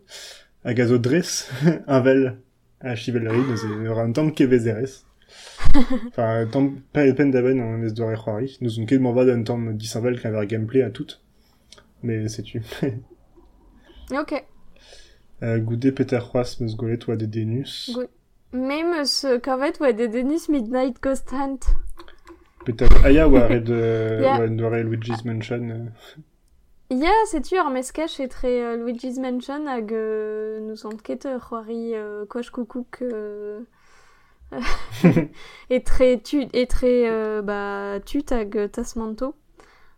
[0.65, 1.49] hag a zo dres,
[1.87, 2.35] unvel
[2.81, 5.05] a chivalry, nous ur an tamm kevezerez.
[6.09, 8.57] enfin, tamm pe pen d'aben an ez doare c'hoari.
[8.59, 11.07] Nous on ket morvad un tamm disanvel qu'un ver gameplay à tout.
[12.03, 12.61] Mais c'est tu.
[14.11, 14.41] Ok.
[15.43, 17.97] Euh, Goudé Peter Roas, meus golet oa de denus.
[18.53, 21.59] Même ce kavet oa de Denis Midnight Ghost Hunt.
[22.65, 23.67] Peter Aya oa red,
[24.21, 24.39] Yeah.
[24.39, 25.91] oa doare Luigi's Mansion.
[26.89, 31.25] Ya, c'est ur, mais sketch est très euh, Luigi's Mansion hag euh, nous ont ket
[31.25, 33.59] euh, c'hoari euh, koch koukouk euh,
[35.69, 39.35] et très tu et très euh, bah tut hag tasmanto.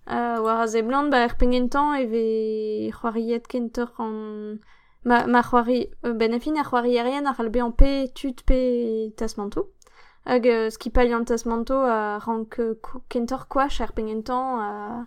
[0.09, 4.57] Euh, war a ze blant ba er pengentan e ve c'hoariet kentor an
[5.05, 9.11] ma, ma c'hoari euh, ben afin ar c'hoari erien ar albe an pe tut pe
[9.17, 9.69] tasmanto.
[10.25, 12.75] Hag euh, skipal an tasmanto a rank euh,
[13.09, 15.05] kentor kwach er pengentan a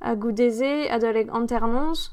[0.00, 2.12] a goudeze a daleg anternonz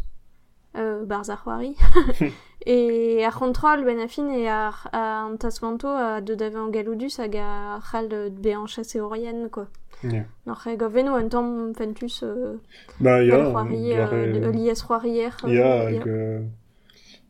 [0.76, 1.76] euh, barz ar c'hoari
[2.66, 7.18] e ar kontrol ben afin e ar a an tasmanto a de dave an galoudus
[7.20, 9.68] hag a c'hal be an chasse orien quoi.
[10.04, 10.26] Yeah.
[10.46, 12.58] Noc'h e gaveno an tamm fentus euh,
[13.00, 15.32] Bah, ya, c'hoari, gar, euh, lies c'hoarier.
[15.48, 16.00] ya, ya.
[16.00, 16.42] hag euh,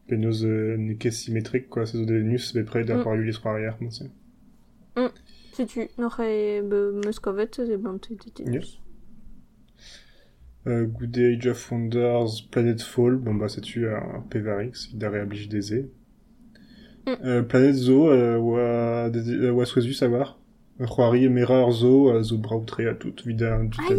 [0.07, 3.03] penaos euh, neke symétrique, quoi, zo devenus be près da Mm.
[3.03, 4.11] c'hoari ulis c'hoarier, non c'est.
[5.53, 6.61] Si tu, e
[7.73, 8.15] e blant e
[8.51, 8.79] Yes.
[10.67, 15.09] Euh, Good Day, Age of Wonders, Planet Fall, bon bah c'est-tu un Pevarix, il a
[15.09, 15.91] réablige des E.
[17.05, 17.11] Mm.
[17.23, 20.39] Euh, Planet Zoo, euh, euh, oa souezu savoir.
[20.79, 23.93] C'hoari Mirror Zoo, euh, zo braoutre a tout, vida tout Ah,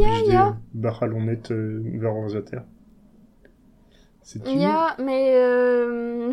[1.53, 2.61] euh, vers Orzater.
[4.45, 6.33] Ya, mais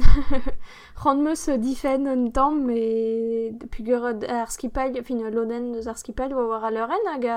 [0.96, 6.48] rend meus difen un tamm, mais pugur ar skipal, fin loden deus ar skipal oa
[6.48, 7.28] war a leuren hag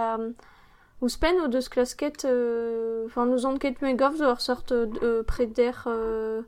[1.03, 5.23] ouspen o deus klasket, euh, enfin nous on ket me gov zo ar sort euh,
[5.25, 6.40] preder euh,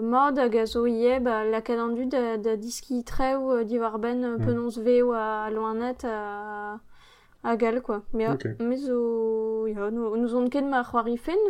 [0.00, 4.38] mod hag a zo ie ba lakadandu da, da diski treu euh, diwar ben euh,
[4.38, 4.46] Mm.
[4.46, 6.78] penons veo a loanet a
[7.46, 8.02] a gal quoi.
[8.12, 8.46] Mais, Ok.
[8.60, 10.82] mais zo, ya, nous, nous on ket ma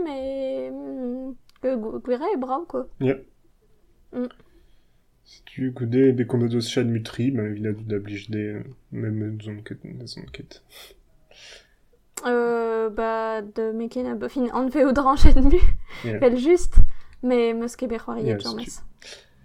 [0.05, 2.87] mais mm, e brau quoi.
[5.25, 9.81] C'est-tu Good Day, be komodos chan mutri, bah vida tout ablige des, euh, même quête,
[9.83, 10.63] des zone quête.
[12.25, 15.59] Euh, bah, de meken a fin an veo dranchet mu,
[16.05, 16.21] Yeah.
[16.21, 16.75] fel just,
[17.23, 18.39] mais meus ket c'hoari Yeah.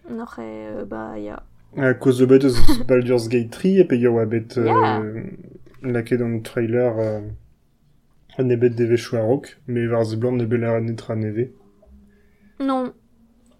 [0.09, 1.43] Noc'h e, euh, bah, ya.
[1.77, 5.23] À cause de bet eus Baldur's Gate 3, et pe yo a bet euh,
[5.83, 5.91] Yeah.
[5.93, 7.21] lake dans le trailer euh,
[8.37, 11.49] an ebet deve chou a rok, mais var ze blant ne bet la netra neve.
[12.59, 12.93] Non,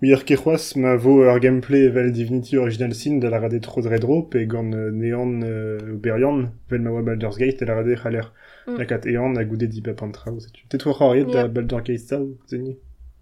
[0.04, 3.82] Oui, ar keroaz ma vo ur gameplay vel Divinity Original Sin da la rade tro
[3.84, 7.96] dredro, pe gant euh, nean euh, oberian, vel ma oa Baldur's Gate, e la rade
[7.96, 8.32] c'haler
[8.68, 8.78] Mm.
[8.78, 10.62] lakat ean a goude di pep an trao, setu.
[10.70, 11.48] Te tro c'hoariet da Yeah.
[11.50, 12.78] Baldur's Gate stao, zeni?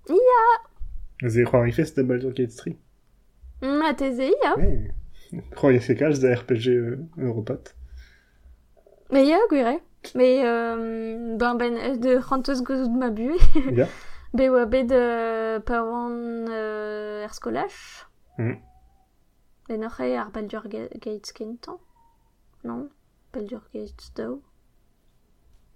[0.09, 1.27] Ya.
[1.29, 2.75] Ze c'hoari fest da Baldur's Gate 3.
[3.61, 4.55] ma teze ya.
[4.57, 4.91] Ouais.
[5.55, 7.73] C'hoari se kalz da RPG euh, Europat.
[9.11, 9.79] Mais ya, gwere.
[10.15, 13.35] Mais, euh, ben, ben, de c'hanteus gozou ma bue.
[13.75, 13.87] Ya.
[14.33, 18.07] Be oa bet euh, euh, er skolach.
[18.37, 18.53] Mm.
[19.67, 21.79] Ben oc'h e ar Baldur Ga- Gates kentan.
[22.63, 22.89] Non
[23.33, 24.41] Baldur Gates dao.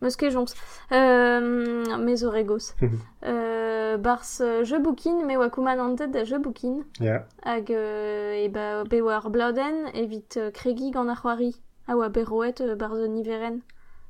[0.02, 0.54] Meus ket jomps.
[0.92, 2.76] Euh, mes oregos.
[3.26, 6.84] euh, bars euh, je boukin, me oa kouman an tet da je boukin.
[7.00, 7.26] Ya.
[7.44, 11.56] Hag euh, e ba be oa ar blauden evit euh, kregi gant ar c'hoari.
[11.88, 13.62] A oa beroet euh, bar zo niveren.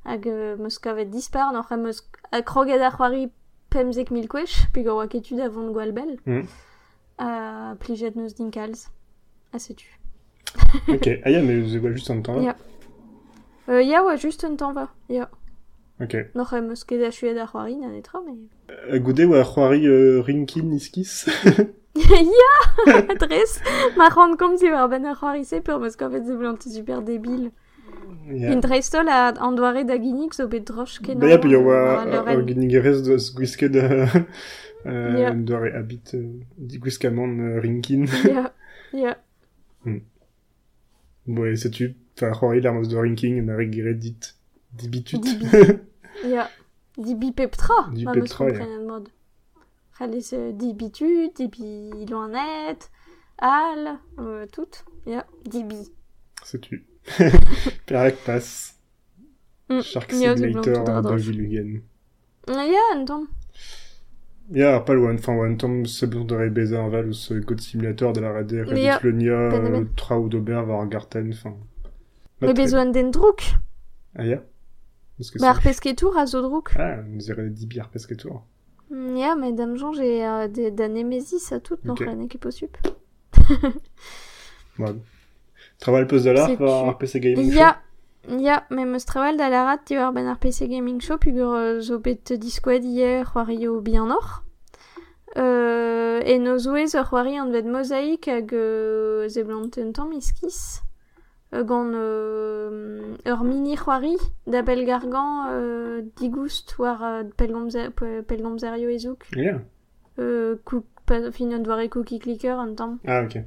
[0.04, 3.30] Hag euh, meus kavet dispar, n'oc'h e meus a kroget ar c'hoari
[3.70, 6.16] pemzek mil kwech, oa ketud avon gwalbel.
[6.26, 6.46] Mm.
[7.18, 8.88] A plijet neus dinkalz.
[9.52, 9.86] A setu.
[10.88, 11.08] Ok.
[11.24, 12.42] Ah ya, mais ze oa juste an temps là.
[12.42, 12.56] Ya.
[13.68, 14.88] Euh, ya oa just un tamm va.
[15.08, 15.30] Ya.
[16.00, 16.14] Ok.
[16.34, 18.36] N'oc'h e meus ket a chuet ar c'hoari nan etra, mais...
[18.70, 21.26] Euh, Goude oa c'hoari euh, Rinkin iskis.
[21.94, 23.60] ya Adresse
[23.96, 27.02] Ma rend compte si war ben ar c'hoari se pur meus kavet ze blant super
[27.02, 27.52] débile.
[28.26, 28.52] Ya.
[28.52, 31.20] In dreistol a an doare da ginik zo bet droch kenan.
[31.20, 32.46] Ba ya, pe oa leuren.
[32.46, 33.72] ginigerez deus gwisket
[35.46, 36.14] doare habit
[37.62, 38.06] Rinkin.
[38.24, 38.52] Ya,
[38.92, 39.16] ya.
[42.16, 43.42] C'hoari l'armos de Rinkin,
[43.94, 44.34] dit
[44.72, 45.20] dibitut.
[45.20, 45.46] Dibi.
[46.34, 46.48] Ya.
[46.96, 47.90] Dibi peptra.
[47.90, 48.50] Dibi ma meus peptra, ya.
[48.52, 49.08] komprenet mod.
[49.98, 52.90] C'halez dibi tut, dibi loanet,
[53.38, 54.84] al, euh, tout.
[55.06, 55.90] Ya, dibi.
[56.44, 56.84] sais-tu.
[58.26, 58.74] Passe.
[59.68, 59.80] Mm.
[59.82, 61.12] Shark Simulator blant tout a dra droch.
[61.16, 61.82] Dovilugen.
[62.48, 63.26] Ya, un tamm.
[64.52, 67.60] Ya, ar pal oan, enfin, oan tom se blant de rebeza an val eus God
[67.60, 69.00] Simulator de la rade euh,
[69.70, 69.86] ben.
[69.96, 71.56] traoù d'ober war ar garten, enfin.
[72.42, 73.40] Me bezoan den drouk.
[74.16, 74.42] Ah ya
[75.40, 76.74] Ba ar pesketour a zo drouk.
[76.76, 78.44] Ah, nous irait dibi ar pesketour.
[78.90, 82.00] Mm, Ya, mais dame Jean, j'ai euh, des- da nemesis a tout, non, Ok.
[82.00, 82.76] rien ket possup.
[84.78, 84.94] Ouais.
[85.80, 87.58] Travail peus da l'art, C'est war tu- ar PC Gaming Show.
[87.58, 87.76] Ya,
[88.28, 91.54] ya, me meus trawal da la rat ti war ben ar PC Gaming Show pugur
[91.54, 92.32] euh, zo bet
[92.82, 94.42] hier c'hoario bien or.
[95.36, 100.12] Euh, e no zoe zo c'hoari an vet mosaïk hag euh, ze blant un tamm
[100.12, 100.80] iskis.
[101.52, 108.88] euh, gant euh, ur mini c'hoari da belgargan euh, digoust war euh, pelgomzer, pe- pelgomzerio
[108.90, 109.24] ezouk.
[109.36, 109.58] Yeah.
[110.20, 110.56] Euh,
[111.32, 112.98] fin un doare cookie clicker un tamm.
[113.06, 113.38] Ah, ok.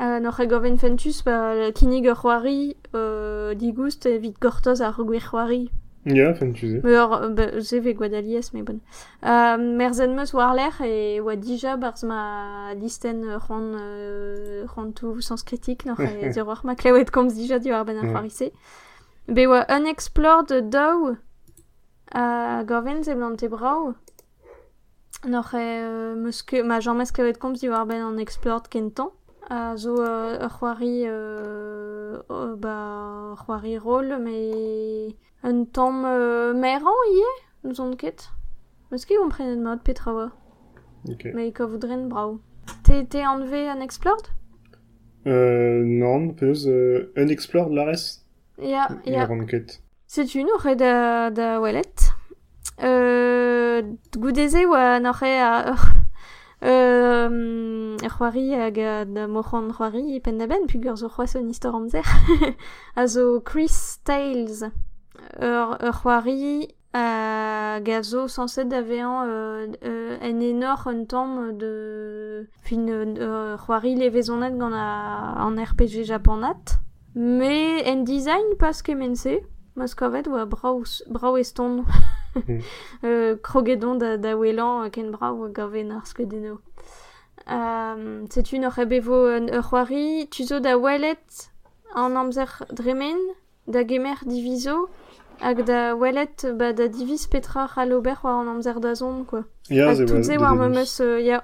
[0.00, 5.70] Euh, noc'h goven fentus, ba, kinig ur c'hoari euh, digoust evit gortoz ar gwir c'hoari.
[6.06, 6.80] Yeah, tu sais.
[6.82, 8.78] Mais or, bah, ze ve gwadalies, mais bon.
[9.26, 15.20] Euh, merzen meus war l'er e oa dija barz ma listen ron, euh, ron tout
[15.20, 18.12] sens critique, nor e zero ar ma klevet komz dija di war ben ar Ouais.
[18.14, 18.52] c'hoarise.
[19.28, 21.18] Be oa unexplored daou
[22.14, 23.92] a goven ze blant e brau.
[25.28, 29.10] Nor e euh, ma jean mes klevet komz di war ben an explored kentan.
[29.50, 37.00] a zo uh, ur c'hoari uh, uh, ba c'hoari roll me un tamm euh, meran
[37.10, 37.24] ie
[37.64, 38.30] nous on ket.
[38.90, 40.30] Meus ket on prenet mod petra oa
[41.10, 41.26] OK.
[41.34, 42.40] Mais ka voudren brau.
[42.84, 44.26] Te te enlevé un explored?
[45.26, 48.24] Euh, non peus euh, un explored lares
[48.58, 49.26] ya ya.
[49.48, 52.12] Ket c'est une aurait da da welet.
[52.82, 53.82] Euh,
[54.16, 55.99] goudeze oa n'o re a ur
[56.60, 61.74] c'hoari hag a da moc'han c'hoari pen da ben, pug ur zo c'hoaz un istor
[61.74, 62.04] amzer.
[62.96, 64.64] a zo Chris Tales,
[65.40, 65.96] ur, ur
[66.92, 73.94] hag a zo sanset da vean euh, euh, en enor un de fin euh, c'hoari
[73.94, 76.80] levezonet gant a, an RPG japonat.
[77.14, 79.40] Me en design pas kemense,
[79.76, 81.84] Moscovet oa brau, brau eston.
[82.34, 82.60] Mm.
[83.04, 86.60] euh, krogedon da, da welan euh, ken brau gaven ar skedeno.
[87.46, 91.50] Um, ur ur c'hoari, tuzo da welet
[91.94, 93.18] an amzer dremen,
[93.66, 94.88] da gemer diviso,
[95.40, 99.42] hag da welet ba da divis petra c'halober war an amzer da zon, quoi.
[99.68, 100.58] Yeah, Hag ze tout war dedenus.
[100.58, 101.42] memeus, euh, ya,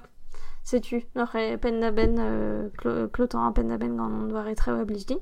[0.63, 4.29] setu, n'or e pen da ben, euh, klo, klotan a pen da ben gant an
[4.29, 5.21] doare tre oa blij din.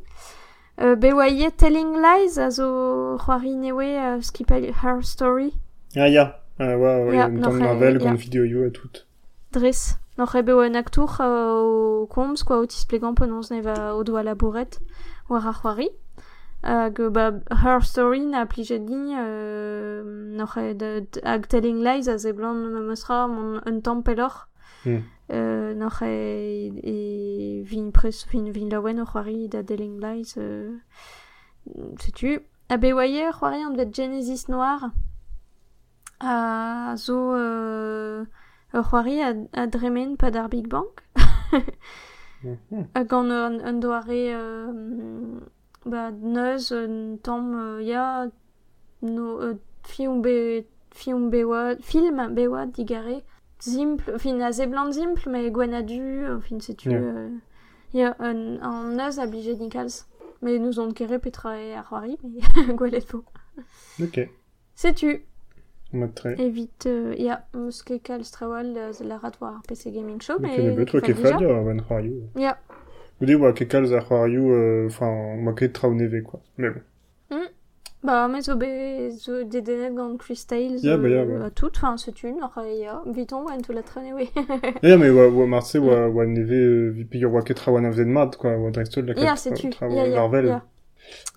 [0.80, 5.52] Euh, be oa ie Telling Lies a zo c'hoari newe uh, skipel Her Story,
[5.96, 6.40] Ah, ya.
[6.58, 8.90] Ah, ouais, ouais, Ya, noch, temps euh, Marvel, gant vidéo yo à tout.
[9.52, 9.98] dres.
[10.18, 14.02] N'or e be oa un aktour uh, o komz, quoi, o tisplegan penons neva o
[14.02, 14.80] doa labouret
[15.28, 15.88] war ar c'hoari.
[16.64, 20.02] Hag euh, ba, Her Story na plijet din, euh,
[20.36, 24.02] n'or e de, de, hag Telling Lies a ze blant memeus ra mon un tamm
[24.86, 25.02] Mm.
[25.32, 30.76] Euh, n'ar e, e vin pres vin vin laouen o c'hoari da Delling Lies euh,
[31.98, 34.90] setu a bewaye c'hoari an vet Genesis Noir
[36.20, 38.26] a zo euh,
[38.74, 40.92] c'hoari a, a dremen pa d'ar Big Bang
[42.42, 42.84] mm -hmm.
[42.94, 45.40] a gant an, an doare euh,
[45.86, 48.26] ba neuz un tamm euh, ya
[49.00, 53.24] no euh, fion be fion bewa film bewa digare
[53.64, 56.58] simple fin a ze blant simple mais gwen a du euh, fin
[56.90, 57.00] Yeah.
[57.02, 57.28] euh,
[57.92, 60.06] ya un neuz a blije nikals
[60.42, 63.24] mais nous on kere petra e ar c'hoari mais gwelet fo
[64.02, 64.28] Ok.
[65.92, 66.34] Mat tre.
[66.42, 70.40] Evite, euh, ja, eus ket kalz trawal da la rat war ar PC Gaming Show,
[70.40, 70.56] Mais
[71.06, 71.38] ket dija.
[71.38, 72.22] fall, euh, ben c'hoarioù.
[72.36, 72.56] Ya,
[73.20, 75.36] Goude oa ket kalz ar c'hoarioù, euh, enfin,
[75.72, 76.40] traoù neve, quoi.
[76.58, 76.80] Mais bon.
[78.04, 81.46] Ba, me zo be zo dedenet gant Chris Tales Ya, ba, ya, euh, ba.
[81.46, 84.30] a tout, enfin, c'est une, or, ya, viton, oa en tout la trene, oui.
[84.82, 88.06] Ya, mais oa, oa marse, oa, oa neve, euh, pigur oa ket traoù an avzen
[88.12, 88.56] mat, quoi.
[88.56, 90.60] Oa drestol la ket Ya, c'est tu, traoù ya, ya, Marvel.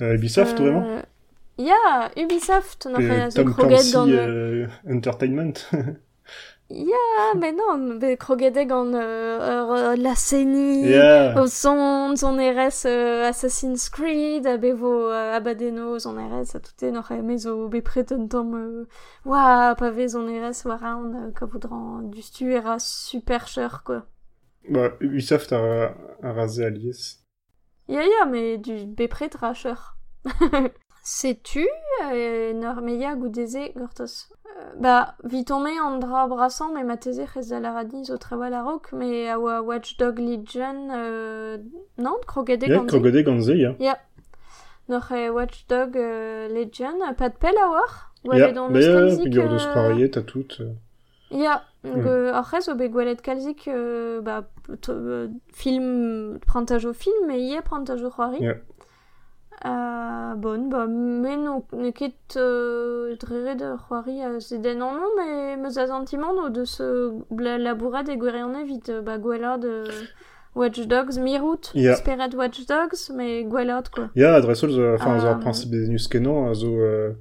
[0.02, 1.02] Euh, Ubisoft, vraiment Euh,
[1.60, 5.54] Ya, Ubisoft, n'or Et e zo Tom Clancy euh, euh, Entertainment.
[6.70, 10.86] Ya, mais non, gant euh, ur, euh, la seni...
[10.86, 11.34] yeah.
[11.48, 17.24] Son, son RS euh, Assassin's Creed, a bevo euh, abadeno son RS tout en oc'h
[17.24, 18.86] me zo bepret un tamm euh,
[19.26, 23.84] oa pa vez son RS war aon euh, ka voudran du stu era super cheur
[23.86, 24.06] quoi.
[24.70, 27.20] Bah, Ubisoft a, a rasé Alias.
[27.88, 29.96] Ya ya, mais du bepret ra cheur.
[31.10, 31.65] Sais-tu,
[32.12, 34.28] euh, nor me ya goudeze gortos.
[34.46, 38.62] Euh, ba, vitome an dra brasan, me mateze c'hez da la radi zo trewa la
[38.62, 41.60] rok, me a oa Watchdog Legion, euh,
[41.98, 42.98] non, krogede Ya, gant ze.
[42.98, 43.98] krogode gant ze, ya.
[44.89, 48.82] Noch e Watchdog euh, Legion, euh, pat pel a war Ou Ya, ale dans bah
[48.82, 50.60] ya, figure de skrariet a tout.
[51.32, 52.02] Ya, Mm.
[52.02, 52.34] mm.
[52.34, 53.69] arrez o be gwelet kalzik
[54.25, 54.44] ba,
[54.90, 58.44] euh, film, prantaj o film, e ie prantaj o c'hoari.
[58.44, 58.56] Ya.
[59.66, 65.10] Euh, bon, ba, men no, ne ket euh, drere de c'hoari a zeden an non,
[65.18, 69.58] mais meus a sentiment de ce bla labouret e gwere an evit, euh, ba gwella
[69.58, 69.84] de
[70.54, 74.10] Watch Dogs, mirout, speret Watch Dogs, mais gwellot, quoi.
[74.16, 75.32] Ya, adresol, zo, enfin, Ah.
[75.32, 77.14] ar principe des news kenan, a zo, euh,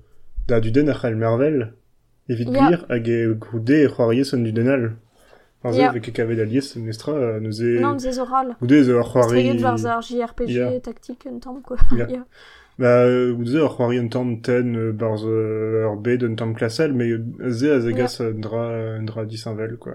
[0.47, 1.73] da du den ar c'hell mervel,
[2.29, 2.67] evit Ya.
[2.69, 4.53] gwir, hag e goude e c'hoarie son du
[9.29, 10.81] Streget war ar JRPG Ya.
[10.81, 11.77] tactique un tamm, quoi.
[11.97, 12.09] Ya.
[12.09, 12.25] Ya.
[12.79, 13.35] Ba, euh,
[13.69, 17.09] c'hoari un tamm ten euh, barz euh, ur bed un tamm klasel, mais
[17.49, 19.95] ze a zegas un dra, un dra disinvel, quoi.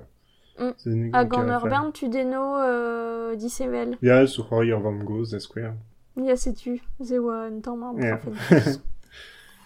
[0.59, 1.13] Mm.
[1.13, 3.97] Hag an ur bern tu deno euh, disevel.
[4.01, 5.73] Ya, sou c'hoari ur vam goz, da square.
[6.17, 8.15] Ya setu, ze oa un tamm ar Ya.
[8.17, 8.81] brafen.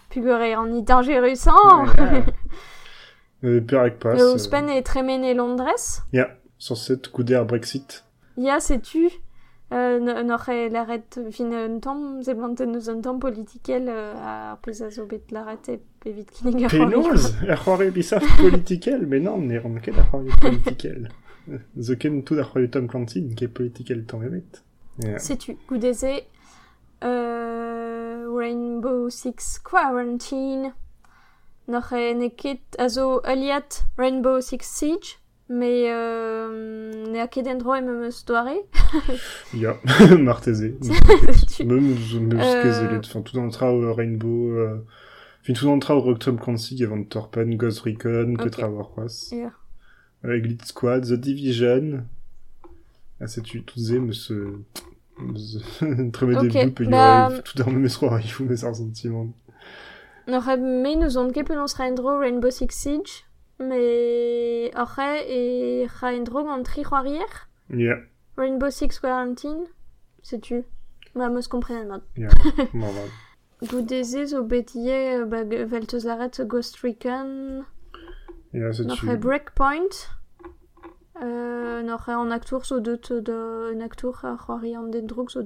[0.09, 1.87] Pugere an it dangerusan.
[3.43, 3.49] Ja.
[3.49, 4.15] Euh, Perek pas.
[4.15, 6.03] Le Spen e tremene Londres.
[6.13, 8.03] Ja, sur cette ar Brexit.
[8.37, 9.09] Ya setu.
[9.73, 14.13] Euh, no- Noc'h e laret fin un tamm, ze blanten eus un tamm politikel euh,
[14.15, 15.31] ar pez a zo bet
[15.65, 15.77] e
[17.55, 19.95] c'hoari Ubisoft politikel, mais non, ne ran ket
[20.39, 21.09] politikel.
[21.79, 22.35] Zo ken tout
[22.69, 24.61] Tom Clancy, ket politikel tamm emet.
[24.99, 25.17] Ja.
[25.17, 26.21] Setu, goudeze
[27.03, 30.73] euh, Rainbow Six Quarantine.
[31.67, 35.17] Noch e ne ket a zo aliat Rainbow Six Siege,
[35.49, 38.55] me euh, ne a ket en eus doare.
[39.53, 39.77] Ja,
[40.17, 40.73] marteze.
[40.81, 44.85] Zo meus kezelet, enfin, tout an tra au Rainbow, euh,
[45.43, 45.95] fin tout an tra
[46.37, 48.43] Clancy, avant Torpen, Ghost Recon, Ok.
[48.43, 49.31] Petra Warcross.
[49.31, 49.51] Ja.
[50.25, 52.03] Euh, Squad, The Division.
[53.19, 54.33] Ah, c'est tu, tout ze, me se...
[56.11, 59.23] Très bien Ok, début, peut y bah- tout dans mes soirs, il faut mes sentiments.
[59.23, 59.44] Noch e me
[60.95, 63.25] nous on ket penaos ra en dro Rainbow Six Siege,
[63.59, 66.23] me oc'he e ra en
[66.63, 66.83] tri.
[67.69, 67.95] Ja,
[68.37, 69.65] Rainbow Six Quarantine,
[70.23, 70.63] setu.
[71.15, 72.01] Ma meus komprenet mat.
[72.17, 72.27] ja,
[72.73, 73.11] bon, voilà.
[73.69, 77.63] Goudeze zo betie euh, ba, ge- vel teus laret Ghost Recon.
[78.73, 79.05] C'est tu.
[79.09, 80.09] e Breakpoint.
[81.21, 85.41] Euh, e an aktour zo deut de, un aktour a c'hoari an den zo.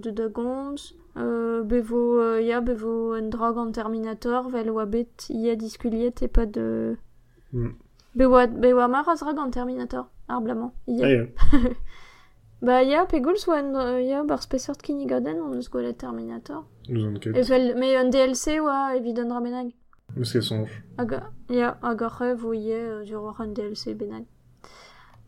[1.17, 6.27] Euh, bevo, euh, ya, bevo un drog an Terminator, vel oa bet ia diskuliet e
[6.27, 6.97] pa de...
[7.51, 7.75] Mm.
[8.15, 10.73] Bewa, bewa an Terminator, ar blamant.
[10.87, 11.05] Ia.
[11.05, 11.25] Ah, ja.
[12.61, 16.65] Ba ya, pegoul so en, euh, ya, bar spesort kinigaden an eus gwelet Terminator.
[16.89, 17.47] Nous en E quête.
[17.47, 19.71] vel, me un DLC oa evit an ramenag.
[21.49, 24.25] Ja, hag ar c'hef o ie euh, war an DLC benag.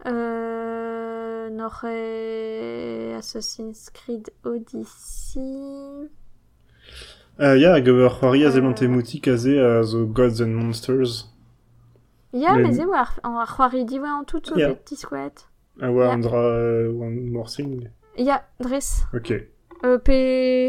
[0.06, 1.50] Euh,
[1.84, 6.10] e Assassin's Creed Odyssey.
[7.40, 8.86] Ah, ja, hag ur c'hoari a Euh.
[8.86, 11.28] emouti kaze a zo Gods and Monsters.
[12.34, 14.70] Ya, Mais- mais e war an ar c'hoari diwa an tout so Ya.
[14.70, 15.34] bet diskouet.
[15.82, 16.12] Ah, ouais, Ja.
[16.14, 17.90] un dra, euh, one more thing.
[18.18, 19.06] Ya, dres.
[19.14, 19.32] Ok.
[19.84, 20.12] Euh, pe...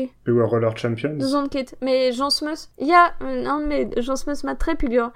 [0.05, 1.14] Et ouais, Roller Champions.
[1.18, 1.76] Nous on ket.
[2.30, 2.68] Smeus.
[2.78, 5.12] Ya, euh, non, mais Jean Smeus ma très pulur.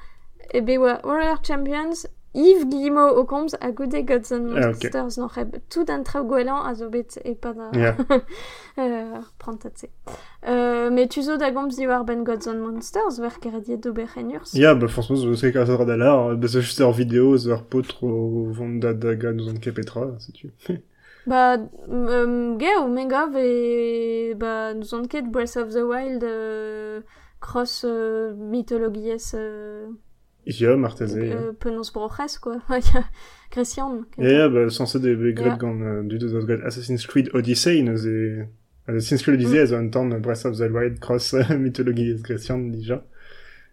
[0.52, 2.06] E be oa Warrior Champions,
[2.36, 4.66] Yves Guillemot o komz a goude Gods and Ah.
[4.66, 5.38] Monsters noch
[5.70, 7.70] tout un trao gwelan a zo bet e pa da...
[7.72, 7.96] Ja.
[8.78, 9.22] euh.
[10.46, 13.80] Euh, mais tu zo da gomz di war ben Gods and Monsters, ver kerediet
[14.14, 14.52] renurs.
[14.54, 17.64] Ja, bah, franchement, zo c'est qu'à da l'art, bah, c'est juste en vidéo, zo ar
[17.64, 18.92] potr o vont da
[19.32, 20.52] nous en kepetra, c'est tu.
[21.26, 21.56] Ba,
[21.88, 24.34] um, ge o mega ve...
[24.34, 27.00] Ba, nous on ket Breath of the Wild euh,
[27.40, 29.88] cross euh, mythologies euh,
[30.46, 31.16] Ja, marteze.
[31.18, 32.56] euh, penaos broches, quoi.
[33.50, 34.04] Grecian.
[34.18, 35.56] Ja, bah, censé des begret Ja.
[35.56, 38.44] gant, euh, du deus gant Assassin's Creed Odyssey, nous e...
[38.86, 39.66] Assassin's Creed Odyssey, mm.
[39.66, 43.02] zo un temps Breath of the Wild cross euh, mythologie grecian, déjà.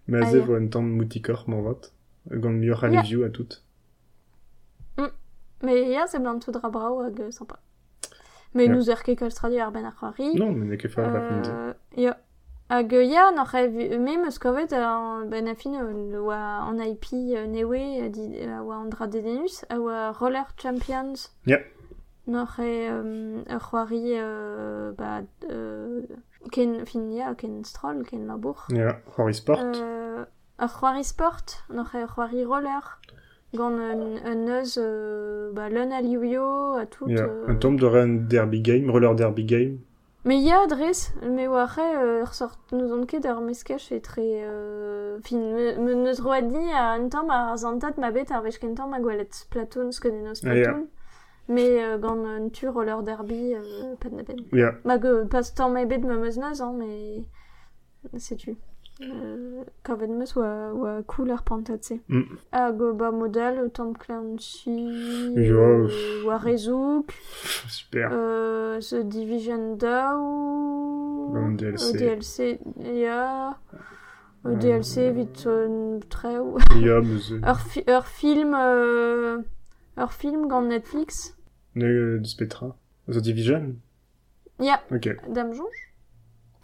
[0.08, 0.44] Mais Ah, ze ja.
[0.44, 1.92] vo un temps moutikor, mon vote.
[2.32, 3.02] Gant Ja.
[3.04, 3.60] view à tout.
[5.62, 7.58] Mais ya, c'est blant tout dra brao hag euh, sympa.
[8.54, 8.74] Mais Ja.
[8.74, 10.36] nous er ket kalstradi ar ben ar c'hoari.
[10.36, 11.48] Non, mais n'est que faire la fin de...
[11.50, 12.18] Euh, ja.
[12.70, 16.80] Hag euh, ya, n'oc'h e me eus kovet an ben a fin euh, oa an
[16.80, 21.30] IP euh, newe euh, euh, oa an dra dedenus, oa Roller Champions.
[22.26, 26.02] N'oc'h e euh, c'hoari euh, ba, euh,
[26.52, 28.66] ken fin ya, ken stroll, ken labour.
[28.70, 29.60] Ja, Horry Sport.
[29.76, 30.26] Euh,
[30.58, 33.00] c'hoari sport, e c'hoari roller.
[33.54, 37.08] Gant un, un eus euh, ba, leun a liouio a tout.
[37.08, 39.78] Euh, un tom de derby game, roller derby game.
[40.26, 44.00] Me ya adrez, me oa re euh, ur sort nous on ket ur meskech e
[44.00, 44.24] tre...
[44.24, 48.74] Euh, fin, me, neus roadi a un tamm ar zantat ma bet ar vech ken
[48.74, 50.40] tamm a gwelet Splatoon, skenenos.
[50.40, 50.88] Splatoon.
[51.50, 54.40] Me euh, gant un tu roller derby, euh, pat na ben.
[54.54, 57.26] Ja, Ma pas tamm ma bet me meus neus, hein, mais...
[58.18, 58.56] C'est tu.
[59.02, 61.94] Euh, kavet meus oa, oa cool ar pantatse.
[62.10, 62.22] Mm.
[62.52, 67.12] Hag euh, ba model, Tom Clancy, Ja, euh, oa rezouk,
[67.68, 68.10] super.
[68.14, 69.78] euh, The Division.
[71.36, 71.90] Un DLC.
[71.90, 72.60] O DLC.
[74.46, 76.58] O Euh, DLC vite euh, treo.
[76.76, 77.36] Ja, mais ze...
[77.36, 79.42] Ur, fi ur film, euh,
[79.98, 81.36] ur film gant Netflix.
[81.76, 82.76] Ne, Spetra.
[83.08, 83.76] The Division?
[84.60, 85.10] Ja, Ok.
[85.30, 85.93] dam jonge.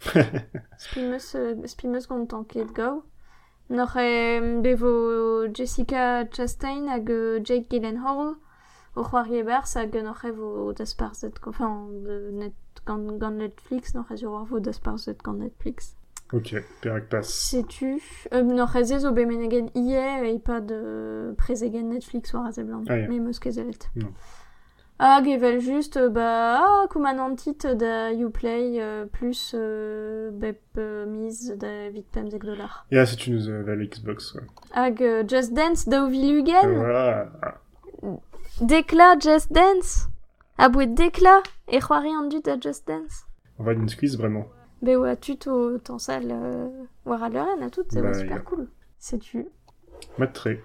[0.78, 3.02] Spimeus, euh, spimeus gant tanket gau.
[3.68, 8.34] Noc'h e bevo Jessica Chastain hag euh, Jake Gyllenhaal.
[8.96, 12.52] au Roirier Bar, ça gagnerait vos d'esparzet, enfin, de net,
[12.84, 15.96] quand, quand Netflix, n'aurait sur vos d'esparzet quand Netflix.
[16.32, 17.28] Ok, Perak passe.
[17.28, 18.00] Sais-tu,
[18.32, 23.08] euh, n'aurait zez au Bemenegen hier et pas de présegen Netflix ou Razebland, Ah, ja.
[23.08, 23.78] mais muskezelet.
[23.96, 24.12] Non.
[25.02, 31.56] Ah, gevel juste, euh, bah, ah, kumanantit da Uplay, euh, plus, euh, bep, euh, mise
[31.56, 32.84] da vite pemzek dollars.
[32.90, 34.34] Ja, c'est une euh, la Xbox.
[34.34, 34.42] Ouais.
[34.74, 37.28] Hag euh, Just Dance da Voilà.
[38.60, 40.08] Dekla Just Dance,
[40.58, 43.24] abouet Dekla, et c'hoari an dut da Just Dance.
[43.58, 44.48] On va une squeeze vraiment.
[44.82, 46.68] Be oa tut o tansal euh,
[47.06, 48.68] war a leuren a tout, c'est Bah, super cool.
[48.98, 49.46] Sais-tu
[50.18, 50.56] Matre.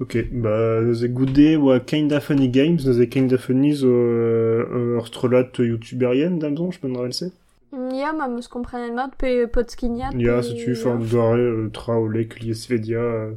[0.00, 5.50] Ok, bah, ze goude oa Kinda Funny Games, ze Kinda Funny zo euh, ur strolat
[5.58, 7.30] youtuberien, damzon, je peux me rappeler
[7.72, 10.10] Ya, ma meus komprenet mat, pe potskiniat.
[10.18, 13.32] Ja, se tu fan doare euh, trao lek lié Svedia, euh,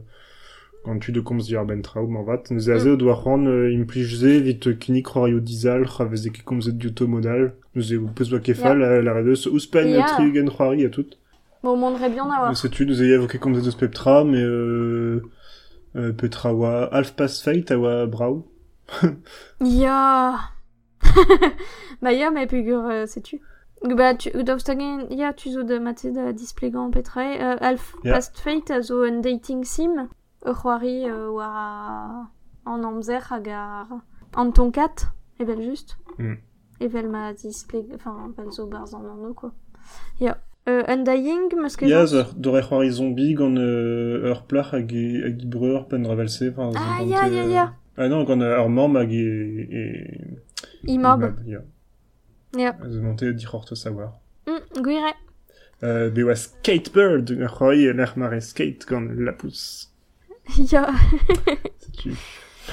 [0.84, 2.43] quand tu de komz di ar ben trao, man vat.
[2.58, 6.76] Ze aze o doar ran euh, implije vit euh, kinik roario dizal, raveze ke komzet
[6.78, 7.54] diuto modal.
[7.78, 9.98] Ze o peus ba kefal, la, redeus, ouspen Ja.
[10.00, 10.16] yeah.
[10.18, 11.16] triugen roari a tout.
[11.64, 12.52] Bon, mondrait bien d'avoir.
[12.52, 15.24] Mais tu nous ayez évoqué comme des spectra, mais euh,
[15.96, 18.48] euh, Petra wa Half Past Fate a wa Brau.
[19.62, 20.39] Ya.
[22.02, 23.41] bah ya, mais pugur, euh, sais-tu?
[23.84, 28.14] Bah, tu, daostagen, ya, tu zo de maté da displegan petre, euh, Alf Ya.
[28.14, 30.08] Past Fate a zo un dating sim,
[30.46, 30.82] ur war
[31.56, 32.30] a-
[32.66, 33.88] an amzer hag ar
[34.36, 35.08] an tonkat,
[35.39, 35.98] evel just.
[36.18, 36.38] Mm.
[36.80, 39.52] Evel ma displeg, enfin, vel zo barz an quoi.
[40.20, 40.38] Ya.
[40.68, 41.53] Euh, Undying,
[42.07, 46.53] zer dore c'hoari zombie gant euh, ur plach hag e, hag e breur pen ravelse.
[46.57, 47.74] Ah, ya, ya, euh, ya.
[47.97, 49.68] Ah non, gant ur mam hag e...
[49.70, 50.41] e
[50.88, 51.36] Imob.
[51.45, 51.61] Ya.
[52.57, 52.76] Ya.
[53.01, 53.36] Monte
[53.76, 54.13] savoir.
[54.47, 55.13] Mm, gwire.
[55.84, 59.91] Euh, be oa Skatebird, ur c'hoari l'er mare skate gant la pousse.
[60.57, 60.89] Ya.
[61.78, 62.16] C'est-tu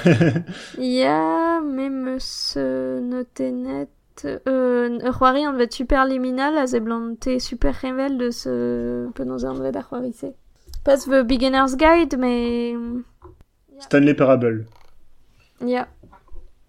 [0.78, 3.88] Ya, mais meus euh, notenet...
[4.25, 9.77] Euh, c'hoari an vet super liminal a zeblante super revel de ce penaos an vet
[9.77, 10.27] ar c'hoari se.
[10.85, 12.75] Pas the beginner's guide, mais...
[13.79, 14.67] Stanley Parable.
[15.65, 15.89] Ya.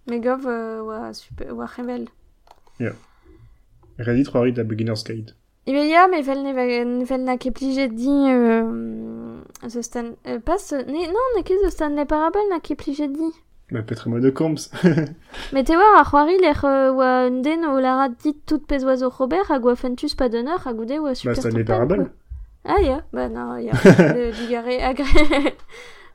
[0.07, 2.07] Mais gov, euh, oa, super, oa revel.
[3.99, 5.35] Reddit c'hoari da Beginner's Guide.
[5.65, 8.09] Ibe ya, mais vel ne nevel na ket di...
[8.09, 10.11] Euh, the Stan...
[10.27, 10.71] Euh, pas...
[10.71, 13.31] Ne, non, ne ket the Stanley Parable na ket plije di.
[13.73, 14.69] Bah, petra de komz.
[15.51, 18.83] Mais te war ar c'hoari ler euh, oa un den o lara dit tout pez
[18.85, 21.97] oizo Robert hag oa fentus pa d'honneur hag oude oa super Bah, Stanley tourpen, Parable.
[22.05, 22.75] quoi.
[22.75, 23.73] Ah ya, bah non, ya.
[24.39, 25.55] digare agré.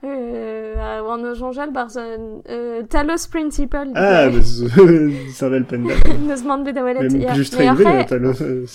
[0.04, 0.76] Euh,
[1.10, 3.90] an o jonjal barz un euh, Talos Principal.
[3.96, 4.68] Ah, bah, ze-
[5.32, 5.94] Sarvel Penda.
[6.24, 6.84] Neus mand bet a.
[6.84, 7.34] Même ya.
[7.34, 8.28] là, t'as le...
[8.28, 8.66] euh,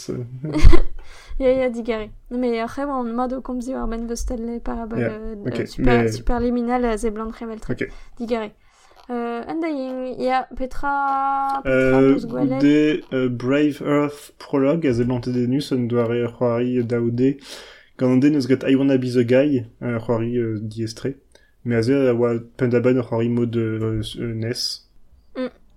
[1.40, 2.10] Ya, ya, digare.
[2.30, 5.00] Mais après, on mode o komzi war ben de Stanley Parable.
[5.00, 7.74] Ya, euh, ok, euh, super, mais- super liminal a zeblant revel tre.
[7.74, 7.88] Ok.
[8.20, 8.52] Digare.
[9.10, 11.62] Euh, Undying, ya, Petra...
[11.64, 12.48] Petra Euh, gwelet.
[12.48, 17.36] Goude, euh, Brave Earth Prologue, a zeblante denus, un doare c'hoari daoude,
[17.98, 21.08] gant neus gat I Wanna Be The Guy, un c'hoari euh, diestre.
[21.66, 24.88] Mais a ze a oa pendaban ur c'hoari mod euh, euh, NES.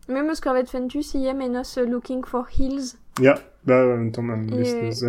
[0.08, 2.94] Même eus kavet fentus iem en os euh, Looking for Hills.
[3.20, 5.04] Ya, bah, en même temps, mam, Et- neus neus.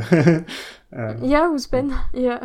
[0.94, 2.40] Euh, Ya, ouzpen, ya.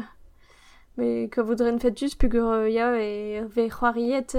[0.98, 4.36] Mais que voudren fentus pugur euh, ya e ve c'hoariet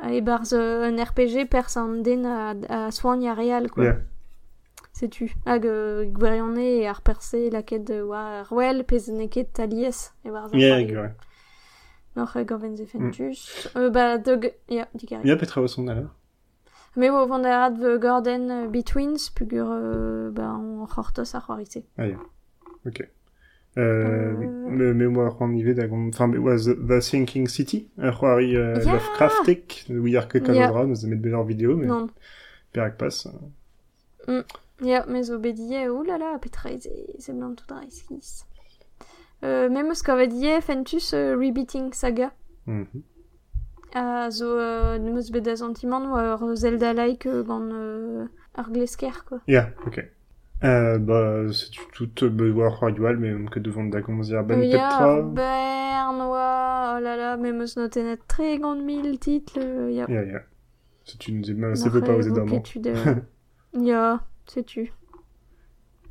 [0.00, 0.06] euh, pers a...
[0.06, 3.92] a e barz euh, un RPG pers an den a, a soign a real, quoi.
[5.46, 10.30] Hag euh, gwerione e ar perse laket de oa ar wel pez neket talies e
[10.30, 10.86] barz ar Ya, c'hoari.
[10.86, 11.10] gure.
[12.16, 13.68] Noc'h e goven ze fentus.
[13.76, 14.52] Euh, ba, dog...
[14.68, 15.24] Ya, digare.
[15.26, 16.14] Ya, petra oa son alors.
[16.96, 21.42] Me o vant a rad the Gordon euh, Betweens pugur euh, ba an c'hortos ar
[21.44, 21.80] c'hoari se.
[21.98, 22.18] Ah, ya.
[22.86, 23.02] Ok.
[23.76, 24.46] Euh, oui.
[24.46, 24.70] Euh.
[24.70, 26.08] Me, me oa c'hoant nivet da gant...
[26.08, 28.92] Enfin, oa The, The Sinking City, ur c'hoari euh, Ya.
[28.92, 30.66] Lovecraftic, oui, ar ket Ya.
[30.66, 31.88] kanodra, neus emet bet ar vidéo, mais
[32.98, 33.28] pas.
[34.80, 37.72] Ja, mais bedie, e ze blant tout.
[39.44, 42.32] Euh, même eus kavet ie fentus euh, Rebeating Saga.
[42.66, 43.02] Mhm.
[43.94, 49.40] A zo euh, neus bet da sentiment Zelda-like euh, gant euh, ar glesker, quoi.
[49.46, 50.04] Ja, ok.
[50.64, 55.20] Euh, bah, c'est tout euh, war royal, mais que devant da gomzier ben Euh, petra.
[55.20, 60.06] Bern, oa, oh là là, même eus notenet très gant mille titres, euh, ya.
[60.08, 60.40] Ja, ja.
[61.04, 62.62] C'est une zema, c'est peu pas osé d'amant.
[63.78, 64.90] Ja, sais-tu.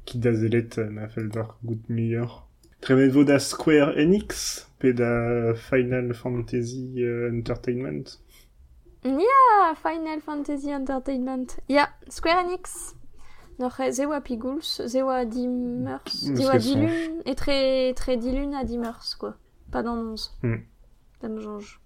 [0.06, 2.48] Qui da zelet euh, na feldar gut meilleur.
[2.82, 8.20] Tremevo da Square Enix, pe da Final Fantasy euh, Entertainment.
[9.04, 11.58] Ah, Final Fantasy Entertainment.
[11.70, 12.96] Ja, Square Enix.
[13.60, 19.36] E zewa pigouls, zewa dimers, Mm, zewa dilun, et très, très dilun à dimers, quoi.
[19.72, 20.32] Pas dans 11.
[20.44, 20.56] Mm.
[21.22, 21.80] Ça me change.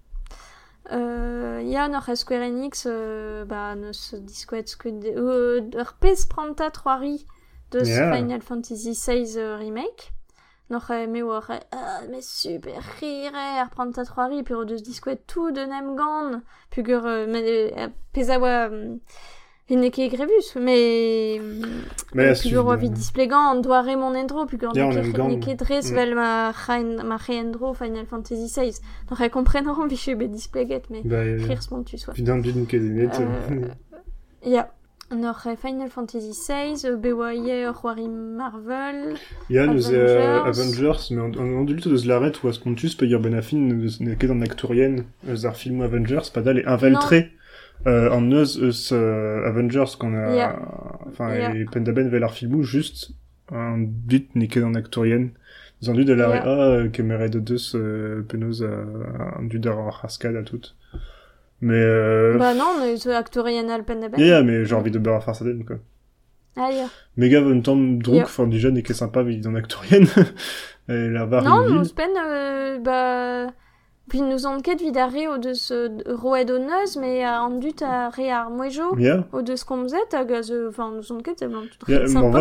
[0.92, 4.94] Euh, ya n'oc'h Square Enix, euh, bah, neus diskouet skouet...
[5.06, 7.28] Euh, ur pez pranta troari
[7.72, 8.16] de Yeah.
[8.16, 10.14] Final Fantasy XVI euh, Remake.
[10.70, 10.90] N'oc'h
[11.24, 16.42] war e, ah, mais super rire pranta troari, puis deus diskouet tout de nem gant,
[16.70, 17.90] pugur euh, me,
[19.70, 21.40] euh, Hine ket grebus, mais...
[22.14, 25.96] Mais euh, tu- oa vid displegan, doa remon endro, pugur Ya, on dres Mm.
[25.96, 26.52] vel ma
[27.18, 28.80] re-endro Final Fantasy XVI.
[29.10, 31.02] N'oc'h e komprenañ vije bet displeget, mais...
[31.04, 32.14] Bah, euh, Rire spontus, ouais.
[32.14, 33.10] Putain, d'une cadenet.
[33.20, 33.68] Euh,
[34.46, 34.72] Ja.
[35.10, 39.16] Nor Final Fantasy XVI, euh, bewaie ur c'hoari Marvel...
[39.50, 41.00] Neus euh, Avengers.
[41.12, 44.42] Mais an, an adult eus laret oaz kontus pe ur benafin neus ne ket an
[44.42, 47.30] aktourien eus ar film Avengers, pas dal e inveltre
[47.86, 50.56] euh, an neus eus euh, Avengers qu'on a...
[51.08, 51.54] Enfin, Ja.
[51.54, 53.12] e pendaben vel ar filmou just
[53.52, 55.30] an dit ne ket an aktourien.
[55.82, 56.82] Eus an dud a lare Ja.
[56.84, 60.74] a kemeret de deus euh, a, an dud ar ar haskad a tout.
[61.62, 62.38] Mais euh...
[62.38, 64.20] Bah non, mais ce actorien al pen da ben.
[64.20, 65.78] Ja, ja, mais j'ai envie de beurre à farsaden, quoi.
[66.56, 66.70] Ah.
[67.16, 68.24] Mega en temps druk, Ja.
[68.24, 70.02] enfin déjà que sympa vid en aktorien.
[70.90, 71.94] Et la var Non, vil.
[71.96, 73.54] pen, euh, bah...
[74.10, 77.42] Puis nous on ket vid ar re o deus euh, roed o neus, mais a
[77.44, 78.50] an dut a re ar
[78.98, 79.26] Ja.
[79.34, 80.68] o deus komzet hag a ze...
[80.70, 82.38] Enfin, nous on ket eblant tout m'en sympa.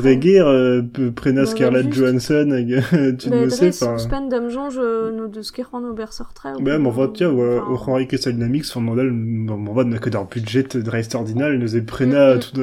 [0.00, 0.82] reger euh,
[1.14, 1.92] prena Bah, Scarlett.
[1.92, 3.94] Johansson hag euh, tu Bah, ne sais pas.
[3.94, 6.46] ouspen dam jonge euh, no deus ket c'hoant ober sortre.
[6.62, 10.08] Ouais, m'en va tiens, ouais, Enfin, au Henri Castle Dynamics, enfin, modèle, m'en va que
[10.08, 12.58] d'un budget de reste ordinal, nous est prena tout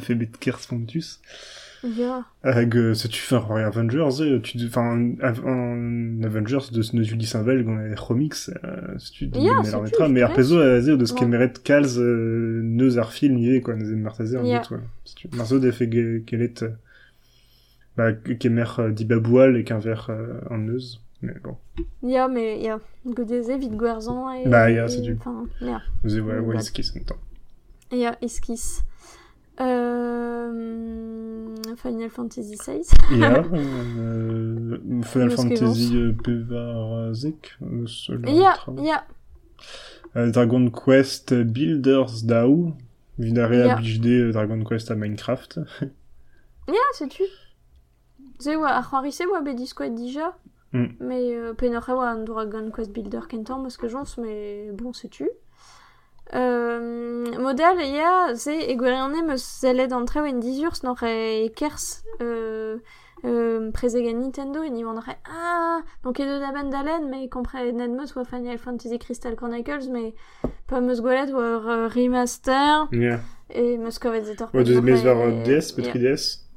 [0.00, 1.20] fait bet kers fontus.
[1.84, 2.24] Ja.
[2.44, 7.34] Hag, ça tu fais un Rory Avengers, euh, tu, enfin, un, Avengers de ce Ulysse
[7.34, 10.80] Invel, on a les comics, euh, si tu Ja, mais tu, mettra, mais arpezo, euh,
[10.80, 14.70] zé, de ce kemeret kalz, euh, neus ar film, yé, quoi, neus martazer, en doute,
[14.70, 14.78] ouais.
[15.36, 16.68] Marzo de euh,
[17.96, 20.10] bah, kemer dibaboual et qu'un verre,
[20.50, 21.00] en neus.
[21.22, 21.56] Mais bon.
[22.02, 22.80] Ja, mais ja.
[23.06, 24.48] Godeze vid gwerzan e...
[24.48, 25.46] Bah, ja, c'est du- Enfin.
[26.02, 26.60] Vous avez, ouais, ouais, bah.
[26.60, 27.16] ce qui s'entend.
[27.92, 28.82] Ja, esquisse.
[29.60, 31.31] Euh...
[31.76, 32.82] Final Fantasy VI.
[33.18, 37.86] Ja, euh, Final Fantasy Pevarzek, euh,
[38.26, 39.02] Ja, ja.
[40.16, 42.72] Euh, Dragon Quest Builders DAO,
[43.18, 43.48] Ja.
[43.48, 45.60] BHD euh, Dragon Quest à Minecraft.
[46.68, 47.08] Ja.
[48.42, 50.32] Ze oa, ar c'hoari oa bet diskoet dija.
[50.72, 50.86] Mm.
[51.00, 51.54] Mais euh,
[51.88, 55.28] an Dragon Quest Builder kentan, parce que jons, mais bon, setu.
[56.34, 62.02] Euh, model, ya, ze e gwerene meus zellet an treo en dizurs nor e kers
[62.22, 62.78] euh,
[63.24, 68.16] euh, prezegan Nintendo et ni vandre ah donc e deud aben dalen mais komprenet meus
[68.16, 70.14] oa Final Fantasy Crystal Chronicles mais
[70.68, 73.20] pa meus gwelet oa euh, remaster Ja.
[73.50, 75.76] et meus kovet zet ur Ouais, pen de mes nor vers e- DS, ya.
[75.76, 76.48] Petri DS.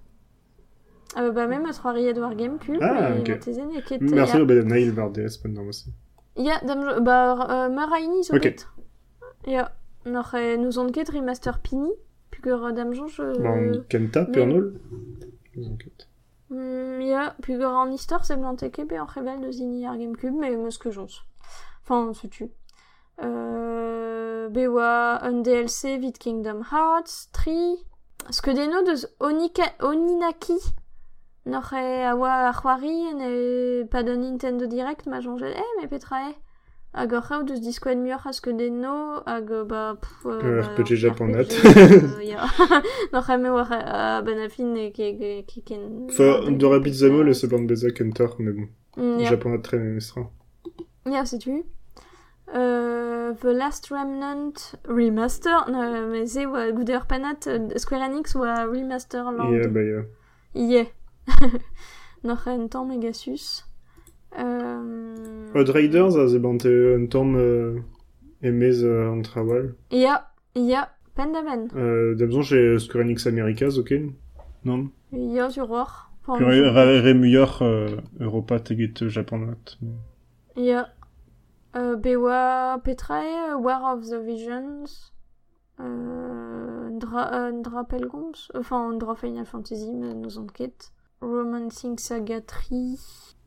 [1.18, 5.64] Euh, bah même meus c'hoariet war Gamecube Ah, et Merci au Nail vers DS pendant
[5.68, 5.92] aussi.
[6.38, 8.34] ya dam jo- bah euh, meur a ini zo
[9.46, 9.52] Ok.
[9.52, 9.72] bet ya
[10.06, 11.92] nor e nous on ket remaster pini
[12.32, 14.80] pugur dam jonge euh, Bon, Kenta, mais- Pernol.
[15.58, 16.08] Enquête.
[16.50, 20.36] mm, ya pugur an istor se blant ket be an rebel de zini ar Gamecube
[20.36, 21.24] mais meus que jons
[21.84, 22.50] enfin se tu
[23.24, 27.78] euh, be oa un DLC vid Kingdom Hearts 3
[28.32, 30.58] Skeudenno deus Onika, Oninaki
[31.46, 35.64] Nor e a oa ar c'hoari en e pa d'un Nintendo Direct ma jonge eh
[35.80, 36.36] me petra e
[36.96, 41.52] hag ur c'hav deus diskoet muioc'h a skeudenno hag ba pff, euh, ba, RPG japonat.
[41.52, 42.48] euh, ya
[43.14, 46.80] nor e me war a ben a fin e ke ke ke ken Enfin, Dora
[46.80, 48.68] Bizamol, c'est bande Beza Kenter, mais bon.
[48.98, 49.30] Mm, ya.
[49.30, 50.22] Japon a très mestra.
[51.06, 51.64] Ja, sais tu
[52.54, 54.54] euh, The Last Remnant
[54.88, 59.68] Remaster euh, mais c'est oa goude ur panat euh, Square Enix oa Remaster Land euh,
[59.68, 60.04] bah, yeah.
[60.54, 60.88] Ie.
[62.24, 63.66] Nor en tamm megasus.
[64.38, 65.35] Euh...
[65.56, 67.80] Odd Raiders, a ze bante un tom euh,
[68.42, 69.74] emez euh, an trawal.
[69.92, 71.68] Ia, ia, pen da ben.
[71.76, 73.94] Euh, D'abord, j'ai Square Enix Americas, ok?
[74.66, 74.90] Non?
[75.14, 77.88] Ia sur re- Remuyor euh,
[78.20, 79.78] Europa teget Japonat.
[80.58, 80.90] Ia.
[81.76, 85.12] Euh, Bewa Petrae, War of the Visions.
[85.80, 88.50] Euh, Ndra, euh, Pelgons.
[88.56, 90.92] Enfin, Ndra Final Fantasy, mais nous en quête.
[91.26, 92.78] Romancing Saga 3.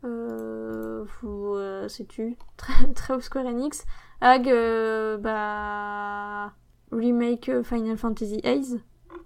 [0.05, 3.85] Euh, vous, euh, sais-tu Très, très Square Enix.
[4.21, 6.53] Hag, euh, bah.
[6.91, 8.77] Remake euh, Final Fantasy Ace.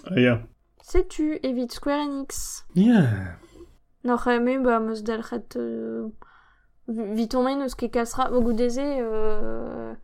[0.04, 0.42] Ah, yeah.
[0.82, 2.66] Sais-tu, évite Square Enix.
[2.74, 3.36] Yeah.
[4.04, 5.56] Noch eme, ba, meus dalchet...
[5.56, 6.08] Euh,
[6.88, 8.32] vitomen eus ket kasra...
[8.32, 8.80] Au goût deze...
[8.80, 9.94] Euh,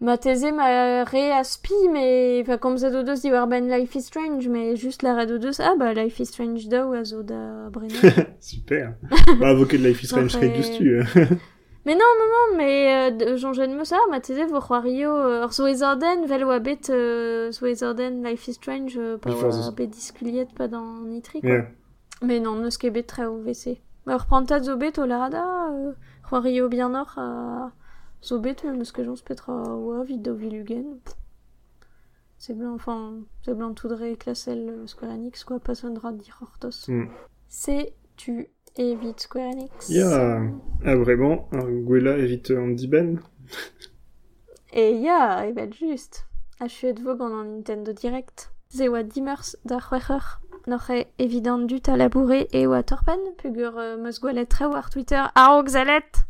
[0.00, 2.40] ma teze ma re aspi, mais...
[2.42, 5.60] Enfin, comme ça deus di war ben Life is Strange, mais juste la deus...
[5.60, 7.70] Ah, bah, Life is Strange daou a zo da.
[8.40, 8.94] Super.
[9.38, 11.02] bah, avocat de Life is Strange Rate du stu.
[11.86, 15.52] Mais non, non, non, mais euh, Jean Jean Moussa, ma tese vo c'hoario euh, ur
[15.52, 17.50] zoezorden, vel oa bet euh,
[18.22, 21.62] Life is Strange, euh, pa Before oa the- bet diskuliet pa dans Nitri, quoi.
[22.22, 23.80] Mais non, neus ket bet tre o VC.
[24.04, 25.42] Ma ur prantad zo bet o larada,
[26.68, 27.70] bien or
[28.22, 30.98] a zo bet, mais neus ket jons petra vid do vilugen.
[32.38, 36.12] C'est blanc, enfin, c'est blanc tout dre klassel euh, Square Enix, quoi, pas son dra
[36.12, 36.88] dir ortos.
[36.88, 37.08] Mm.
[37.48, 39.90] C'est tu évites Square Enix.
[39.90, 40.40] Ya,
[40.84, 43.20] ah vraiment, alors, Gwela évite Andy Ben.
[44.72, 46.26] Et ya, et ben just.
[46.60, 48.50] A chuet vog an an Nintendo Direct.
[48.70, 50.38] Ze oa dimers da c'hwec'her.
[50.68, 53.18] Noch e evident dut a labourer e oa torpen.
[53.36, 55.32] Pugur uh, meus gwelet tre war Twitter.
[55.34, 56.24] A zalet.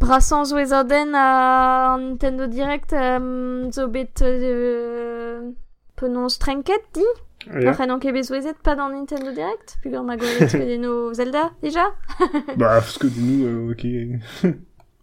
[0.00, 5.52] Aden a an Nintendo Direct um, zo bet uh,
[5.96, 7.04] penon strenket di.
[7.48, 7.70] Ah, ya.
[7.70, 9.78] Noch en anke bez ouezet pas dans Nintendo Direct.
[9.82, 11.94] Pugur ma gwelet que no Zelda déjà.
[12.56, 13.84] Bah, parce que nous, euh, ok.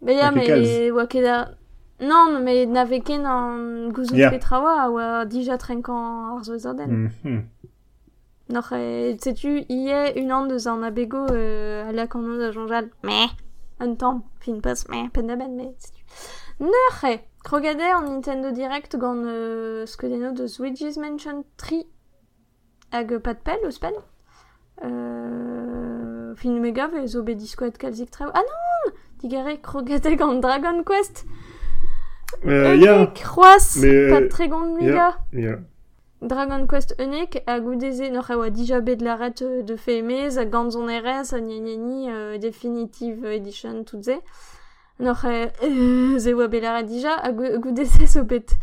[0.02, 1.50] Mais ya, mais oa ket a...
[2.00, 4.30] Non, mais n'ave ken an gouzout Ya.
[4.30, 7.10] petraoa oa dija trenkan ar zo ez aden.
[7.24, 7.44] Mhm.
[8.50, 12.90] Noch e, setu, ie un an deus an abego euh, a la kanon da jonjal.
[13.02, 13.30] Me,
[13.80, 16.02] un tamm, fin pas me, pen da ben, me, setu.
[16.60, 21.84] Noch e, krogade an Nintendo Direct gant euh, skedeno deus Luigi's Mansion 3
[22.92, 23.96] hag pat pel eus pen.
[24.84, 28.30] Euh, fin mega ve zo bet diskoet kalzik treo.
[28.34, 31.26] Ah non Digare krogade gant Dragon Quest
[32.46, 33.12] Euh, ya,
[33.80, 34.86] mais, pat euh, tre gant ya.
[34.86, 35.58] mega ya.
[36.24, 40.44] Dragon Quest Unik a goudeze n'oc'h a oa dija bet laret euh, de femez a
[40.44, 44.16] gant zon RS a gna gna ni euh, Definitive Edition tout ze.
[45.00, 48.56] E euh, ze oa bet laret dija a goudeze zo bet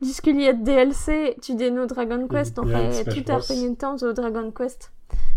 [0.00, 4.90] diskuliet DLC tu deno Dragon Quest Yeah, e Smash tout ar pengentan zo Dragon Quest.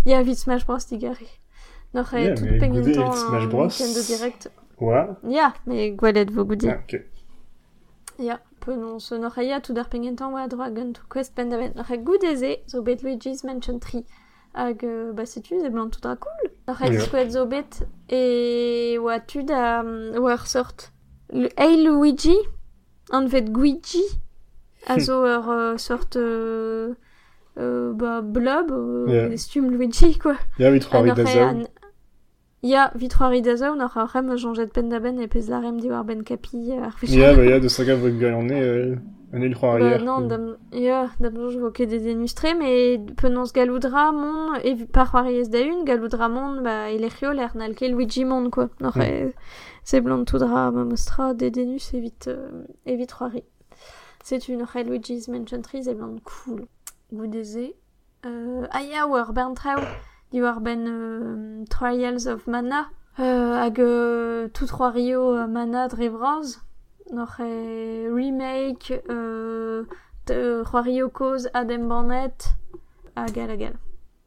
[0.06, 1.30] Ya vit Smash Bros digari.
[1.94, 3.80] N'oc'h e Yeah, tout pengentan Smash an Bros.
[3.80, 4.52] Nintendo Direct.
[4.78, 5.20] Wa.
[5.24, 6.68] Ya, mais gwelet vo goudi.
[6.70, 7.00] Ah, ok.
[8.18, 8.51] Penons
[9.18, 10.48] n'oc'h a ya tout ar pengentan oa
[11.10, 11.72] Quest ben.
[11.76, 14.04] N'oc'h e goudeze zo bet Luigi's Mansion 3
[14.54, 14.84] hag
[15.16, 16.52] ba setu ze blant tout cool.
[17.00, 19.84] Diskouet zo bet e oa tud a
[20.20, 20.92] oa ur sort.
[21.34, 22.38] Le Hey Luigi
[23.12, 24.04] an vet Guigi
[24.88, 26.94] a zo ur euh, sort euh,
[27.58, 29.08] euh, ba blob euh,
[29.38, 30.36] stum Luigi quoi.
[30.92, 31.44] Ah, e Dazao.
[31.48, 31.68] an-
[32.64, 35.80] Ya, vitroari da zo, n'oc'h a rem jonget pen da ben e pez la rem
[35.80, 37.18] di war ben kapi euh, ar fechal.
[37.18, 38.96] Ya, bah, ya, de saga vog gagné, euh,
[39.34, 40.04] un élu Bah, arrière.
[40.04, 45.12] non, dam, ya, dam je vois que des dénustrés, mais penons galoudra mon, et par
[45.12, 48.70] variés da une, galoudra mon, bah, il est rio l'air nalke Luigi mon, quoi.
[48.80, 49.02] Non, Mm.
[49.02, 49.34] eh,
[49.84, 53.44] c'est blanc tout dra, ma mostra, des dénus, évite, euh, évite roari.
[54.24, 56.68] C'est une Red Luigi's Mansion 3, c'est blanc cool.
[57.12, 57.74] Des
[58.24, 59.52] euh, ah ya, war ben
[60.32, 62.88] trao, di war ben, euh, Trials of Mana,
[63.20, 66.60] euh, hag, euh, tout trois rio euh, Mana Drevraz,
[67.12, 69.84] noch e remake euh,
[70.30, 72.54] Roario Cause Adam Barnett.
[73.16, 73.74] A gal a gal.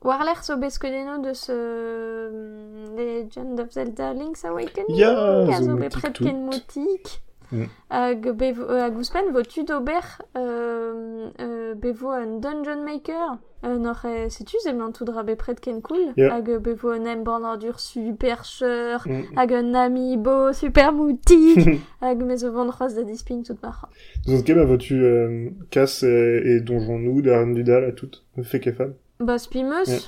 [0.02, 4.94] War l'air so beskedeno de ce euh, Legend of Zelda Link's Awakening.
[4.94, 7.22] Ya, a zo motik
[7.54, 7.62] tout.
[7.62, 7.68] Mm.
[7.90, 10.00] hag euh, ouspen vo tud ober
[10.36, 13.38] euh, euh, bevo un Dungeon Maker?
[13.64, 16.34] Euh, nor e setu zemlant tout dra be pret ken cool Ya.
[16.34, 19.22] hag bevo un em bornadur super cheur Mm.
[19.38, 23.88] hag un amiibo super moutik hag mes o vant c'hoaz da disping tout mar
[24.26, 28.24] Dans ce cas, bah, vois-tu, euh, Cass et, et Donjon Nou, Darren Dudal, à toutes.
[28.42, 28.94] Fait qu'est femme.
[29.20, 29.98] Ba spimeus, Ja.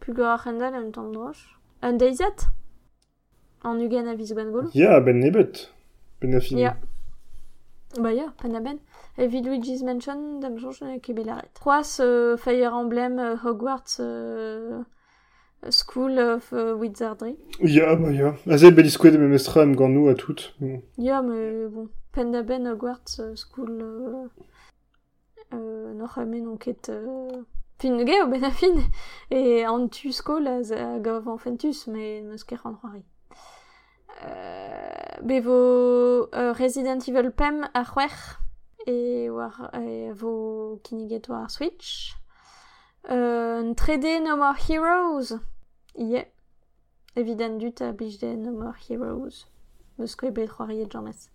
[0.00, 1.56] pugur ar c'hendal un tamm droch.
[1.82, 2.48] Un deiziat
[3.64, 5.70] An ugen a viz gwan golo Ya, Ben Nebet.
[6.20, 6.62] Ben Affini.
[6.62, 6.76] Ya.
[7.98, 8.78] Ba ya, pan a ben.
[9.16, 10.40] Evit Luigi's Mansion,
[11.02, 11.48] ket belaret.
[11.54, 14.82] Troas euh, Fire Emblem euh, Hogwarts euh,
[15.70, 17.36] School of euh, Wizardry.
[17.60, 18.34] Ya, bah, ya.
[18.48, 19.74] Azel Belisquet Memestra, M.
[19.74, 20.54] Ganou, à toutes.
[20.98, 21.88] Ya, mais bon.
[22.12, 23.78] Pen da ben Hogwarts School...
[23.80, 24.28] Euh,
[25.54, 26.90] euh, noc'h amen on ket...
[26.90, 27.42] Euh,
[27.80, 28.74] fin ge o ben a fin.
[29.30, 32.74] E an tu skol a, a gav fentus, mais neus ket an
[34.08, 34.26] c'hoari.
[34.26, 38.38] Euh, bevo euh, Resident Evil Pem a c'hwech
[38.86, 42.14] e war e vo kiniget war ar Switch.
[43.10, 45.38] Euh, un 3D No More Heroes.
[45.96, 46.26] Ie.
[47.16, 49.46] Evident dut a blij No More Heroes.
[49.98, 51.30] Eus ket bet c'hoari jammes.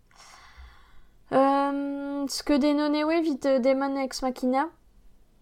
[1.32, 4.70] Euh, skeudenno newe vit euh, Demon Ex Machina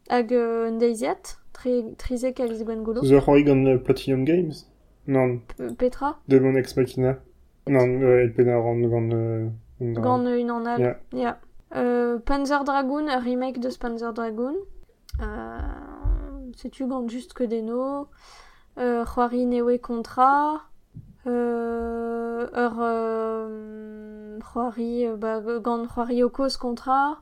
[0.10, 1.96] hag euh, un deiziat, tri.
[1.98, 4.71] The euh, Platinum Games
[5.12, 7.18] Non, P- Petra, Demon Ex Machina.
[7.68, 9.09] Non, euh, El Pena Ran gant...
[9.12, 9.49] Euh,
[9.82, 10.82] gant- gant un an al.
[10.82, 10.95] Ja.
[11.14, 11.38] Ja.
[11.76, 14.55] Euh, Panzer Dragoon, remake de Panzer Dragoon.
[15.22, 15.57] Euh,
[16.55, 18.07] Setu gant just que deno.
[18.78, 20.62] Euh, C'hoari newe Contra.
[21.28, 27.20] Euh, ur euh, euh, bah, gant c'hoari o koz kontra.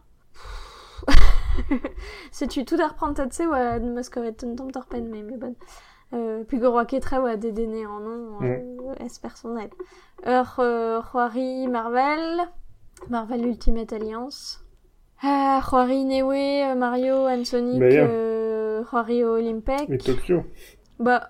[2.31, 5.55] Setu tout ar prantat-se oa meus kavet un tamm torpen, mais mais bon.
[6.11, 9.69] Euh, puis go ketra oa dedene an non, euh, es personnel.
[10.25, 12.49] Euh, c'hoari Marvel,
[13.09, 14.65] Marvel Ultimate Alliance.
[15.21, 18.07] Ah, c'hoari newe, euh, Mario and Sonic, yeah.
[18.07, 19.87] euh, c'hoari o Olympec.
[19.89, 20.43] Et Tokyo.
[20.97, 21.29] Bah,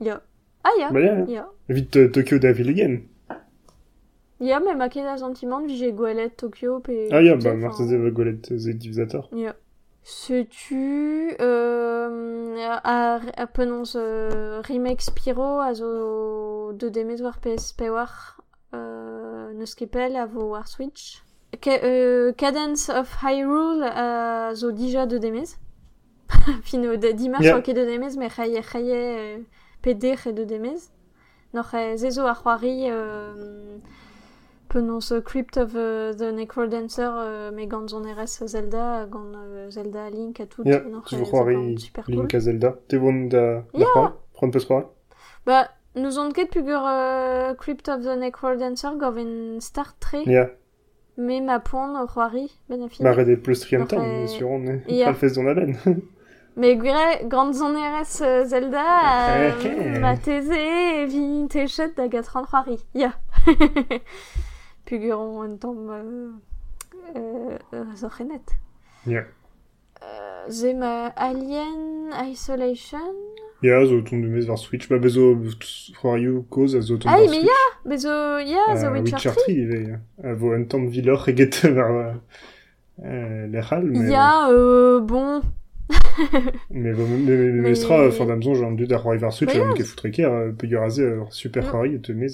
[0.00, 0.22] ya.
[0.62, 0.90] Ah, ya.
[0.92, 1.24] Bah, yeah.
[1.26, 1.50] Ya.
[1.68, 3.00] Vite Tokyo Devil Again.
[4.38, 6.76] Ya, mais ma ket a sentiment vi j'ai gwelet Tokyo.
[6.76, 8.40] Ah, tu bah, sais, Marthe enfin, Zeva Golet
[10.04, 10.10] Ya.
[10.10, 11.34] Setu...
[11.40, 18.40] Euh, a, a penons euh, remake Spyro a zo de demez war PSP war
[18.74, 19.74] euh, neus
[20.16, 21.22] a vo war Switch.
[21.60, 25.56] Ca euh, Cadence of Hyrule a zo dija de demez.
[26.62, 27.60] Fino de dimas Yeah.
[27.62, 29.38] ket de demez, me chaie chaie euh,
[29.82, 30.90] PD de demez.
[31.54, 33.78] Noch e zezo ar c'hoari euh,
[34.74, 39.70] penons euh, Crypt of uh, the Necrodancer euh, me gant zon RS Zelda gant euh,
[39.70, 42.74] Zelda Link a tout Yeah, zo c'hoari gant super cool Link a Zelda.
[42.90, 43.62] Da...
[43.72, 43.86] Yeah.
[43.94, 44.86] Da Prendre peus c'hoari
[45.46, 50.50] bah nous on ket pugur euh, Crypt of the Necrodancer goven start tre Yeah.
[51.16, 54.18] me ma poan o c'hoari ben a fin Bah, Red Plus Trium Noch, Tam, euh,
[54.24, 54.82] bien sûr, on est...
[54.88, 55.04] yeah.
[55.06, 55.76] Pas le fest d'on a ben.
[56.56, 58.82] me gwire gant zon RS euh, Zelda
[59.38, 63.12] Eh, euh, ma teze e vi techet da gatran c'hoari ya
[63.44, 64.00] puguron
[65.42, 66.30] un tamm euh,
[67.16, 68.40] euh, euh, zo c'hennet
[69.06, 69.24] Yeah.
[70.02, 72.98] Euh, Ze ma Alien Isolation.
[74.22, 74.88] De mez war Switch.
[74.88, 75.36] Bah, bezo
[75.94, 77.42] c'hoari koz a zo ton Ah, war mais
[77.84, 78.04] mais
[78.86, 79.42] Euh, Witcher Witcher 3.
[79.42, 80.26] 3, il est...
[80.26, 81.90] A vo un tamm vilor eget war...
[81.90, 82.12] euh,
[83.02, 84.08] Euh, l'echal, mais...
[84.10, 85.40] Ya, euh, bon.
[86.70, 88.64] Mais me Mais- mestra, fort d'amzon, j'ai
[89.20, 91.70] war Switch, Bah, ket foutre ker, euh, pe guraze ur super Mm.
[91.70, 92.28] c'hoari et te mez.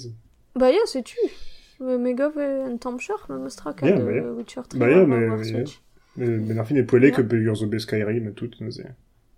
[0.55, 1.17] Bah, ya, c'est tu.
[1.81, 2.15] Euh, Mais me
[3.87, 4.31] Yeah, de bah, yeah.
[4.31, 4.79] Witcher 3.
[4.79, 5.05] Bah, yeah.
[5.05, 7.21] Mais ben ar fin e Yeah.
[7.67, 8.83] bet Skyrim et tout, neuze.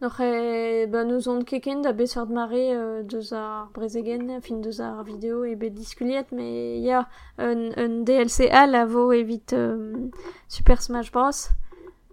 [0.01, 5.45] Noch, nous on keken da besord mare euh, deus ar brezegen, fin deus ar vidéo
[5.45, 10.09] e bet diskuliet, mais ya, un, un DLC al a vo evit euh,
[10.49, 11.47] Super Smash Bros.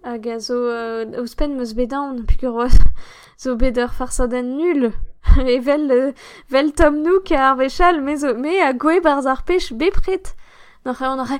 [0.04, 2.68] Hag a zo, euh, ouspen meus bedaon, pugur oa,
[3.36, 4.92] zo bet ur farsaden nul.
[5.38, 6.12] e vel, euh,
[6.50, 10.34] vel tom nouk ar vechal, me, zo, me a goe barz ar pech bepret.
[10.86, 11.38] On aurait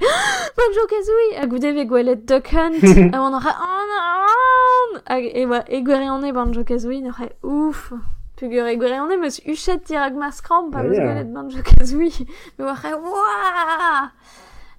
[0.57, 2.83] Banjo Kazooie a goude ve gwelet Duck Hunt.
[3.15, 7.93] On aurait oh non Hag e oa e gwere an e Banjo Kazooie n'aurait ouf.
[8.37, 11.07] Pugur e gwere an e meus uchet dirag ma skram pa Ja, meus ja.
[11.07, 12.27] gwelet Banjo Kazooie.
[12.59, 14.11] Me oa ouah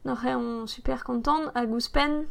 [0.06, 2.28] N'aurait on super content a gouspen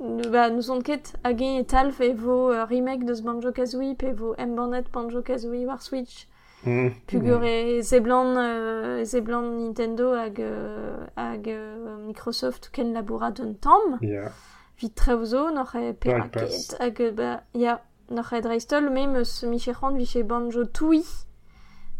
[0.00, 4.12] bah, nous on ket hag e talf e vo euh, remake de Banjo Kazooie pe
[4.12, 6.26] vo M-Bandet Banjo Kazooie war Switch
[6.66, 6.90] Mm.
[7.06, 13.98] Pugur e zeblan, euh, zeblan Nintendo hag, euh, hag euh, Microsoft ken laboura d'un tamm.
[14.00, 14.32] Ya.
[14.78, 16.00] Vit treuzo, noch e pass.
[16.00, 17.80] peraket, hag ba, ya,
[18.10, 21.04] noch e dreistol, me meus michechant vi che banjo toui.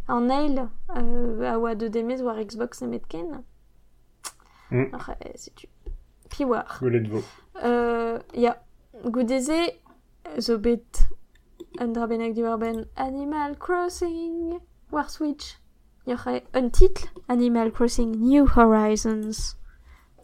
[0.09, 3.45] An nail, euh, a oa de demez war Xbox nemet ken.
[4.71, 4.91] Mm.
[4.91, 5.69] Noch e, setu.
[6.31, 6.79] Pi war.
[6.81, 7.23] Golet vo.
[7.65, 8.57] Euh, ya,
[9.05, 9.73] goudeze,
[10.39, 11.07] zo bet
[11.81, 14.59] un drabenek du ben Animal Crossing
[14.91, 15.59] war Switch.
[16.07, 19.57] Y'aurait un titre Animal Crossing New Horizons.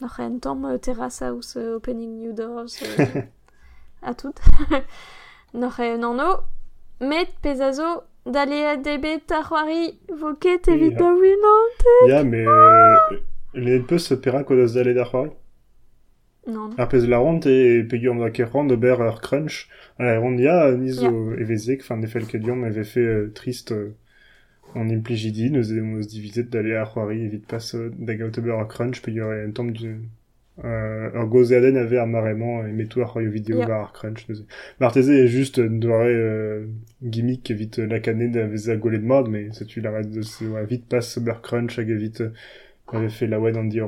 [0.01, 3.05] Noch un tamm euh, Terrace House euh, Opening New Doors euh,
[4.01, 4.33] à tout.
[5.53, 6.39] Noch un anno
[7.01, 10.73] met pesazo d'aller DB Tarwari voket Ja.
[10.73, 11.13] evit da
[12.07, 12.45] Ya, mais...
[13.53, 15.29] Les peus pera kodos d'aller d'ar c'hoari.
[15.29, 15.35] Non,
[16.47, 16.69] non.
[16.77, 19.67] Ar pez la ronde e pe gur da ket ronde ber ur crunch.
[19.99, 23.95] La ronde ya, niz o evezek, fin nefel ket diom eve fait euh, triste euh,
[24.75, 28.59] en impligidi, neus e eus divizet d'aller ar c'hoari evit pas euh, da gaout ber
[28.59, 29.95] ur crunch, pe gur e un tamm du...
[30.63, 33.67] Euh, ur goze aden ave ar marement e metou ar c'hoari vidéo Yeah.
[33.67, 34.27] bar ar crunch.
[34.29, 34.45] Neus.
[34.79, 36.67] Marteze est juste une doare euh,
[37.01, 40.43] gimmick evit euh, lakanet da vez a golet mod, mais setu la reste de se
[40.43, 42.29] ouais, vite passe ber crunch hag evit euh,
[42.91, 43.79] avait fait la wed an di.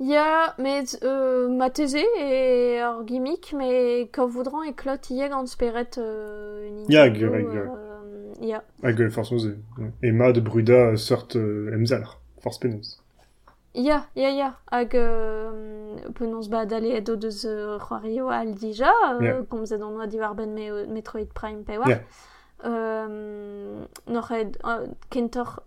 [0.00, 5.46] Ya, met euh, ma teze et ur gimmick, mais quand voudran et clot yeg an
[5.46, 6.92] speret euh, Nintendo.
[6.92, 7.76] Ya, gure, gure.
[7.76, 8.64] euh, ya.
[8.82, 9.56] Hag euh, force oze.
[10.02, 12.18] Et ma de Bruda sort euh, emzalr.
[12.40, 12.98] Force penaos.
[13.74, 14.54] Ya, ya, ya.
[14.72, 19.42] Hag euh, penons ba d'aller edo deus euh, c'hoario al dija, euh, Ya.
[19.48, 21.88] komzet an oa diwar ben me, Metroid Prime pe war.
[21.88, 22.00] Ya.
[22.64, 25.62] Euh, noc'h ed euh, kentor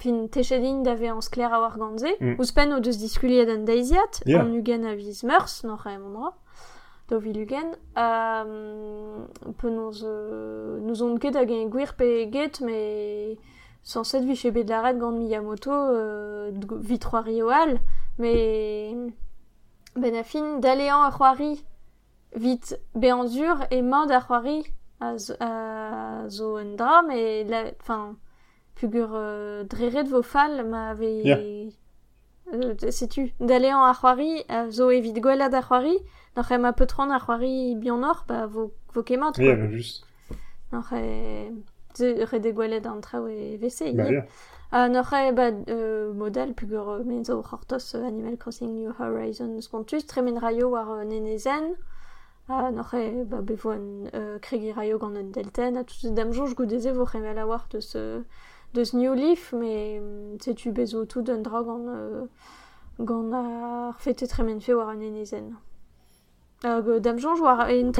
[0.00, 2.36] fin techedin d'ave an skler a war ganze, Mm.
[2.40, 4.40] ouzpen o deus diskuliet an deiziat, Ya.
[4.40, 6.32] an ugen a viz meurs, noc'h e mondra,
[7.08, 9.26] do vil ugen, euh,
[9.58, 13.36] penons, euh, nous on ket hag en gwir pe get, mais
[13.82, 17.80] sans cette vie chez Bedlaret, Gand Miyamoto, euh, vit Rioal,
[18.18, 18.94] mais
[19.96, 21.64] ben affin d'aléan a c'hoari
[22.36, 24.62] vite beanzur et mand a c'hoari
[25.00, 28.14] a, a zo dram et la, enfin,
[28.80, 31.12] pugur euh, dreret vo fall ma ave...
[31.24, 31.40] Yeah.
[32.52, 35.98] Euh, sais-tu, d'aléan a c'hoari a zo evit gwellad a c'hoari,
[36.36, 38.72] n'oc'h ma peutron a c'hoari bianor, ba vo.
[38.96, 40.04] Yeah, bah, juste.
[40.72, 41.52] N'oc'h e...
[41.98, 44.24] Re de gwellad an traoù e vese, Bah, yeah.
[44.72, 50.06] Uh, n'oc'h ba euh, pugur euh, men zo c'hortos euh, Animal Crossing New Horizons kontus
[50.06, 51.74] tremen raio war euh, nenezen
[52.48, 56.54] uh, n'oc'h ba bevo an euh, kregi raio gant an delten a tout dam jonj
[56.54, 57.80] goudeze vo c'hemel a war de
[58.72, 62.26] ce de ce New Leaf mais mm, setu bezo tout d'un dra gant euh,
[62.98, 65.56] gant ar fete tremen fe war an nenezen
[66.62, 67.92] Hag euh, dam jonj war en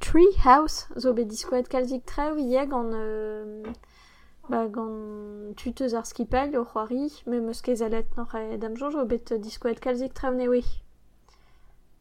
[0.00, 3.62] tree house zo bet diskouet kalzik trev ie gant euh,
[4.48, 8.96] ba gant tuteuz ar skipel o c'hoari, me meus ket zalet noc'h e dam jonj
[9.00, 10.62] o bet diskoet kalzik trav newe.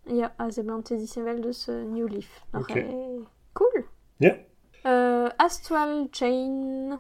[0.06, 2.44] Ya, a ze blant te disevel deus New Leaf.
[2.54, 3.24] Noc'h e...
[3.54, 3.86] Cool
[4.20, 4.38] Yeah.
[4.86, 7.00] Euh, Astral Chain,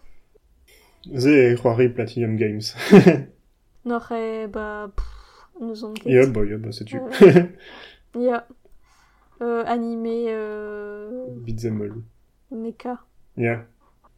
[1.11, 1.55] Ze
[2.37, 2.75] Games.
[3.85, 6.97] noc'h e, ba, pff, nous on yeah, bah, yeah, bah, c'est tu.
[8.15, 8.45] Euh, Ya.
[9.41, 11.93] Euh, animé, euh, Beat'em all.
[12.51, 12.99] mecha.
[13.35, 13.65] Yeah.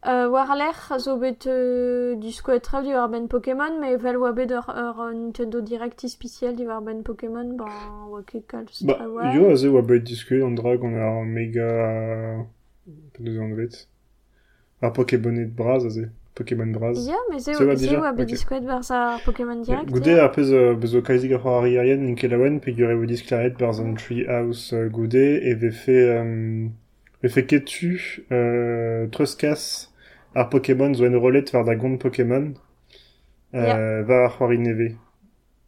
[0.06, 4.18] Euh, war l'er zo bet euh, du skoet trav di war ben Pokémon, mais vel
[4.18, 7.64] oa bet ur, ur euh, Nintendo Direct spécial di war ben Pokémon, ben
[8.10, 9.00] oa ket kalz Bah,
[9.34, 12.46] yo, ze oa bet diskuet an drag on ar mega...
[13.14, 13.88] Pe deus an dret.
[14.82, 16.10] Ar Pokémonet braz, a ze.
[16.36, 17.06] Pokémon braz.
[17.08, 18.30] Ya, mais ze Se oa ze déjà oa bet Ok.
[18.30, 19.90] du skoet bar sa Pokémon Direct.
[19.90, 20.24] Goude ya.
[20.24, 23.94] ar pez euh, bezo kaizik ar c'hoari arien ninkelawen pe gure vo disklaret bar zan
[23.94, 25.56] Treehouse euh, goude e.
[25.88, 26.68] Euh,
[27.48, 29.90] ketu euh, treuskas
[30.34, 32.52] ar Pokémon zo en rolet da gont Pokémon
[33.54, 34.92] euh, va ar c'hoari neve.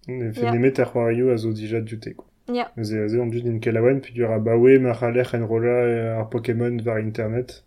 [0.06, 0.52] Ne fe Ya.
[0.52, 2.14] nemet ar c'hoarioù a zo dija dute.
[2.14, 2.26] quoi.
[2.54, 2.70] Ya.
[2.76, 6.76] Ze, ze an dud ninkelawen pe gure a bawe ma c'haler en rola ar Pokémon
[6.84, 7.64] var internet.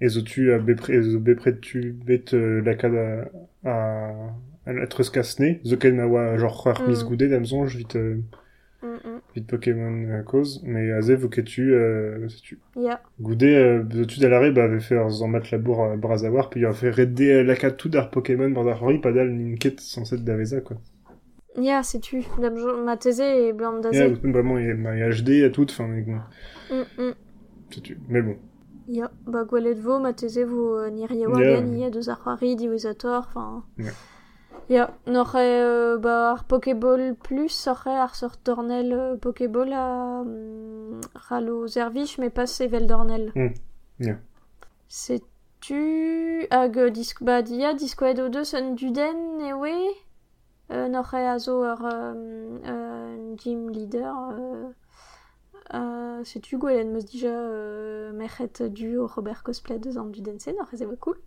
[0.00, 3.30] E zo tu a bepre, zo bepre tu bet euh, lakad a,
[3.64, 3.74] a,
[4.66, 6.88] a la treuskas ne, zo ken ma oa genre c'hoar Mm.
[6.90, 8.20] mis goude d'am zonj vite, euh,
[8.82, 9.20] Mm, mm.
[9.34, 12.58] vite Pokémon euh, cause, mais a ze vo ket tu, euh, se tu.
[12.76, 13.00] Ya.
[13.20, 16.50] Goude, euh, zo tu d'alare, ba ave fait ur mat labour euh, braz a war,
[16.50, 19.80] pe a fait redde euh, lakad tout d'ar Pokémon bar d'ar c'hoari, pa dal ninket
[19.80, 20.76] sanset d'aveza, quoi.
[21.56, 21.80] Ya,
[22.38, 24.14] dam jo ma teze e blant da Yeah, ze.
[24.28, 26.20] vraiment, il y a ma HD à tout, enfin, mais bon,
[26.70, 27.14] Mm, mm.
[27.70, 27.98] se tu.
[28.08, 28.36] Mais bon.
[28.88, 31.28] Ya, ba gwelet vo, ma teze vo uh, nir ye Ya.
[31.28, 33.64] wagen, ia deus ar c'hoari, diwizator, enfin...
[33.78, 33.92] Ya.
[34.68, 39.72] Ya, n'oc'h e, euh, ba ar Pokéball plus, oc'h e ar sort dornel euh, Pokéball
[39.72, 43.32] a mm, ralo zervich, mais pas sevel dornel.
[43.36, 43.54] Mm,
[44.00, 44.16] ya.
[44.88, 49.74] Setu hag euh, disk ba dia diskoet o deus un duden e we
[50.72, 54.70] euh, n'oc'h e a zo euh, gym leader euh,
[55.74, 60.74] euh, setu gwellen meus dija euh, merc'het du Robert cosplay deus an duden se n'oc'h
[60.74, 61.18] e ze cool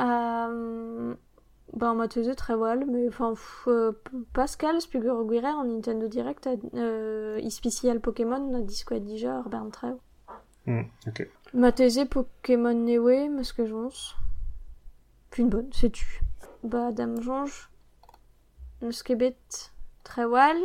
[0.00, 1.14] euh,
[1.72, 3.34] ba ma tre wal mais enfin
[3.66, 3.92] euh,
[4.32, 9.96] Pascal spugur gwire en Nintendo Direct euh, ispicial Pokémon diskoet dija ur bern trev
[10.66, 11.28] Mm, ok.
[11.54, 13.62] Ma teze Pokémon Newe, meus que.
[15.30, 16.22] Puis une bonne, c'est tu.
[16.64, 17.68] Ba dam jonj.
[18.82, 19.70] Meus ket bet
[20.02, 20.58] tre wal.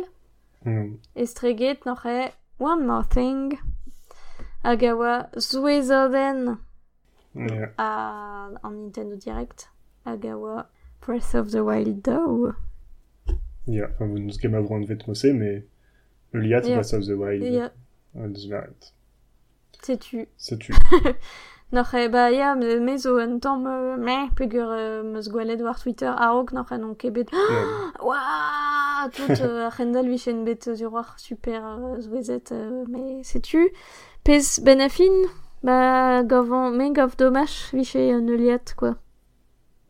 [0.64, 0.98] Mm.
[1.14, 2.32] Estreget n'oc'h e
[2.62, 3.58] One More Thing.
[4.62, 6.58] Hag a oa Zouezoden
[7.34, 7.70] Yeah.
[7.78, 9.68] an Nintendo Direct.
[10.04, 10.66] Hag a oa
[11.04, 12.52] Breath of the Wild Dow.
[13.66, 15.64] Ja, enfin, vous nous game avant de vet mossé, mais
[16.32, 16.76] le liat, Ja.
[16.76, 17.42] Breath of the Wild,
[18.14, 18.92] deus varet.
[19.82, 20.28] c'est tu.
[20.36, 20.72] Ça tue.
[21.72, 25.62] N'oc'h e ba ya, me me zo un tamm euh, meh, pegur euh, meus gwalet
[25.62, 28.02] war Twitter a-raok n'oc'h e non ket bet Yeah.
[28.02, 33.72] Waouh Tout euh, Rendal vichen bet war super euh, zouezet, euh, mais sais-tu
[34.22, 34.80] Pez ben
[35.62, 36.22] Bah,
[36.72, 38.96] mais gav dommage, viche un liat, quoi.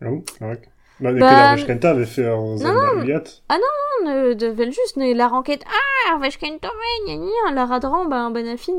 [0.01, 0.69] Ah bon Correct.
[1.01, 1.89] Bah, Bah, bah...
[1.91, 3.25] avait fait un Zelda liat.
[3.51, 5.65] On ne devait juste ne la renquête.
[5.67, 8.73] Ah, gna gna, la radran, bah, ben afin,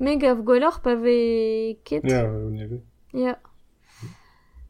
[0.00, 2.02] euh, mais gav gwalor pave ket.
[2.04, 2.82] Ja, on y avait.
[3.14, 3.38] Ya.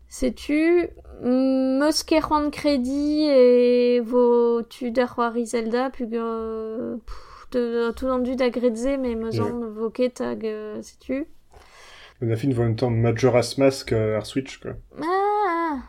[0.09, 0.89] Sais-tu,
[1.23, 6.97] meus ket c'hoant kredi e vo tu da c'hoari Zelda, pug euh,
[7.93, 9.47] tout an dud a gredze, mais meus Yeah.
[9.47, 11.27] an vo ket hag, euh, sais-tu?
[12.21, 14.73] On a fait une fois temps Majora's Mask euh, ar Switch, quoi.
[15.03, 15.83] Ah,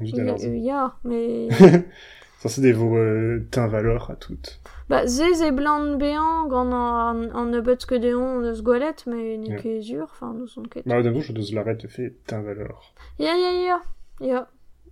[0.00, 1.48] ya, mais...
[2.40, 4.60] Ça, c'est des vos euh, valeur à toutes.
[4.92, 9.56] Bah, ze e blant bean gant an, an nebeut ket deon eus gwelet, me ne
[9.56, 10.84] ket zur, enfin, nous on ket.
[10.84, 12.92] Bah, d'un je deus l'arrête fait teint valeur.
[13.18, 13.78] Ya, ya, ya,
[14.20, 14.48] ya.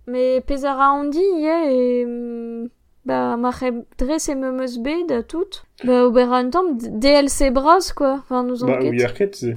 [0.07, 2.67] Me pez a raondi, ya, e...
[3.03, 5.63] Ba, ma c'he dres e memeus bet da tout.
[5.83, 8.19] Ba, ober an tamm, DLC braz, quoi.
[8.19, 8.89] Enfin, nous on Bah, ket.
[8.91, 9.55] oui, arcade, c'est.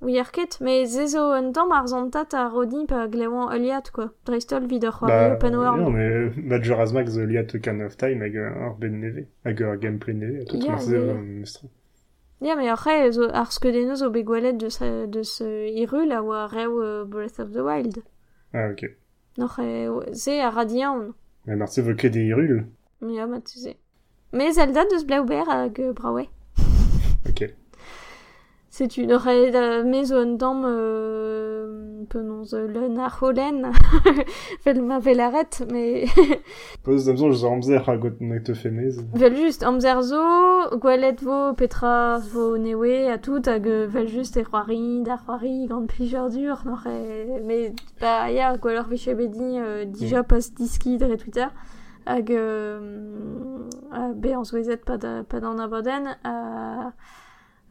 [0.00, 0.60] Oui, ar ket.
[0.60, 4.10] Me ze zo an tamm ar zantat a rodi pa glewan euliat, quoi.
[4.24, 5.80] Dreistol vid ur c'hoari open world.
[5.80, 9.60] non, mais euh, Majora's Max the liat Can of Time hag ar ben neve, hag
[9.60, 11.68] ur gameplay neve, a tout Ya, marse ya, euh, ya.
[12.42, 15.44] Ya, me après, zo, ar skedeno zo bet gwelet de, ce, de ce
[15.74, 17.98] iru la oa rew euh, Breath of the Wild.
[18.54, 18.86] Ah, ok.
[19.38, 21.14] Noch e, ze a radiaon.
[21.50, 22.64] Mais marse vo ket de Hyrule.
[23.02, 23.74] Ya, ma tu se.
[24.32, 24.84] Me Zelda.
[27.28, 27.54] Ok.
[28.70, 33.72] Setu, noch e da me zo an tamm euh, penons euh, leun ar holen.
[34.62, 35.58] Fel ma velaret,
[37.04, 39.00] d'amzon, je amzer a got nek te femez.
[39.12, 40.22] Vel just, amzer zo,
[41.26, 45.90] vo petra vo newe a tout hag euh, vel just e c'hoari, da c'hoari, gant
[45.90, 47.40] plijer dur, noch e...
[47.42, 48.54] Me, ba, ya,
[48.88, 51.50] viche bedi euh, dija pas diski Twitter,
[52.06, 52.78] hag euh,
[54.14, 56.92] be an souezet pa, da, pa d'an abaden, a...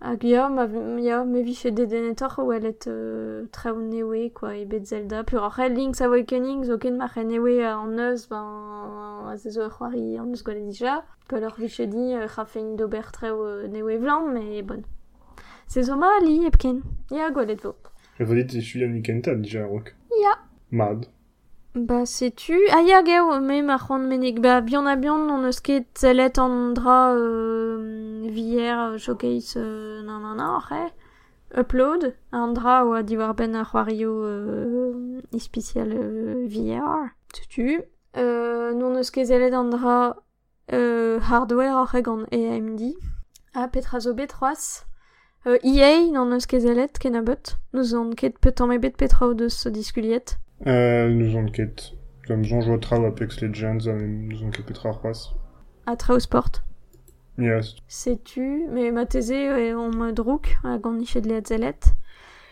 [0.01, 0.65] Hag ya, ma,
[1.01, 5.25] ya, me viche dedenetor welet euh, traoù newe, quoi, e bet Zelda.
[5.25, 9.67] Pur après, Link's Awakening, zo ken ma c'he newe an eus, ben, a ze zo
[9.67, 11.03] e c'hoari an eus gwelet dija.
[11.27, 14.83] Kolor viche di, euh, fein d'ober traoù euh, newe vlan, mais bon.
[15.67, 16.79] Se zo ma li epken.
[17.11, 17.75] Ya, gwelet vo.
[18.19, 19.95] Je vous dites, je suis Yannick Enta, déjà, rock.
[20.21, 20.39] Ya.
[20.71, 21.07] Mad.
[21.75, 22.57] Ba, setu...
[22.71, 24.39] Ah, ya, geo, me ma c'hoant menig.
[24.39, 30.01] Ba, bihan a bihan, on eus ket zellet an dra euh, vier, euh, showcase, euh,
[30.03, 30.93] nan nan nan, après.
[31.57, 37.09] Upload, an dra oa diwar ben a c'hoario euh, euh, VR.
[37.33, 37.81] Setu.
[38.17, 40.17] Euh, non eus ket zellet an dra
[40.71, 42.93] euh, hardware gant AMD.
[43.55, 44.85] Ah, petra zo bet c'hoaz.
[45.47, 47.57] Euh, EA, non eus ket zellet, ken a bet.
[47.73, 50.37] Nous on ket petan me bet petra o deus diskuliet.
[50.67, 51.93] Euh, nous on ket.
[52.81, 55.33] Trao Apex Legends, nous on ket petra c'hoaz.
[55.87, 56.61] A trao sport.
[57.39, 57.75] Yes.
[57.87, 61.93] Setu, me ma teze e on me drouk a gannichet le zelet.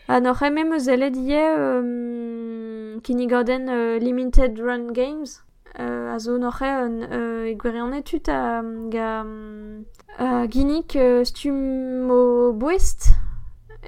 [0.07, 5.43] A noc'h eme me zelet ie um, kini garden uh, limited run games.
[5.77, 9.83] Uh, a zo noc'h e un uh, e gwerion tut a ga um,
[10.19, 13.11] uh, ginnik uh, stum o bouest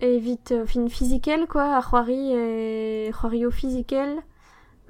[0.02, 4.20] evit uh, fin fizikel quoi a c'hoari e c'hoario fizikel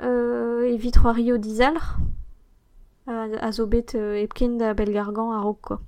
[0.02, 1.86] uh, evit c'hoario dizalr
[3.06, 5.80] a, a zo bet uh, epken da belgargan a rok quoi.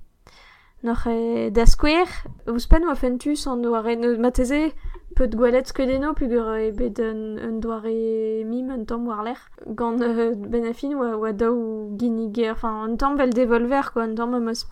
[0.84, 2.10] Noch e da skwer,
[2.50, 4.72] ouz pen oa fentus an doare ne mateze
[5.16, 5.30] peut
[5.68, 9.38] skedeno pugur e bet un, un doare mim un tamm war l'er.
[9.68, 12.96] Gant euh, ben a fin oa, oa daou ginnig e, enfin un
[13.30, 14.66] devolver quoi, un tamm am eus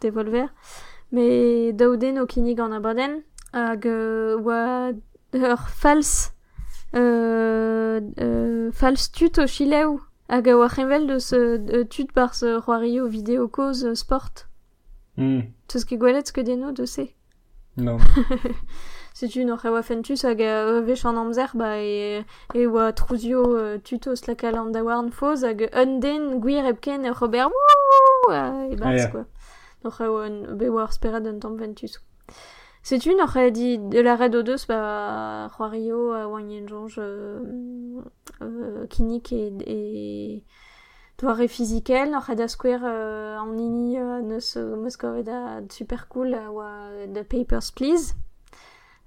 [0.00, 0.48] devolver.
[1.12, 4.92] Me daou den o kinnig an abaden hag euh, oa
[5.34, 6.32] ur fals
[6.94, 10.00] euh, euh, fals tut o chileou
[10.30, 14.49] hag c'henvel deus euh, tut c'hoario vidéo cause euh, sport.
[15.16, 15.52] Mm.
[15.68, 17.10] Teus ket gwelet ket deno se.
[17.76, 17.98] Non.
[19.14, 22.22] Setu n'oc'h e oa fentus hag a vech an amzer ba e,
[22.54, 27.04] e oa trouzio uh, tutos la kal da warn foz hag un den gwir epken
[27.04, 28.32] e Robert wouh
[28.70, 29.10] e bas ah, yeah.
[29.10, 29.24] quoi.
[29.82, 31.98] N'oc'h e oa be oa ar sperad un tamm fentus.
[32.82, 38.00] Setu n'oc'h e di de la red o deus ba c'hoario a oa jonge euh,
[38.40, 40.44] euh, kinik e, e
[41.20, 46.88] doare fizikel n'oc'h e da skwer euh, an ini euh, neus euh, super cool oa
[47.12, 48.14] The Papers, Please.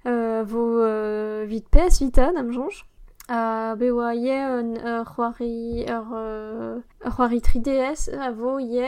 [0.06, 2.86] Euh, vo euh, vit PS Vita, dam jonge.
[3.30, 8.84] Uh, be oa ie un c'hoari, ur, euh, ur c'hoari 3DS a vo ie.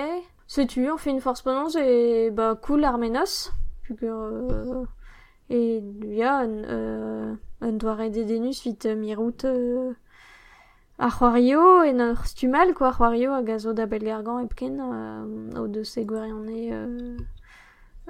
[0.46, 3.50] Setu, on fait une force prononce et bah cool armenos.
[4.02, 4.84] Euh,
[5.48, 9.92] et ya un, euh, un doare dedenus vit euh, mirout euh,
[10.98, 16.04] a c'hoario en ur stumal quoi c'hoario a gazo da belgargan epken euh, deus e
[16.04, 17.16] gwerionne euh,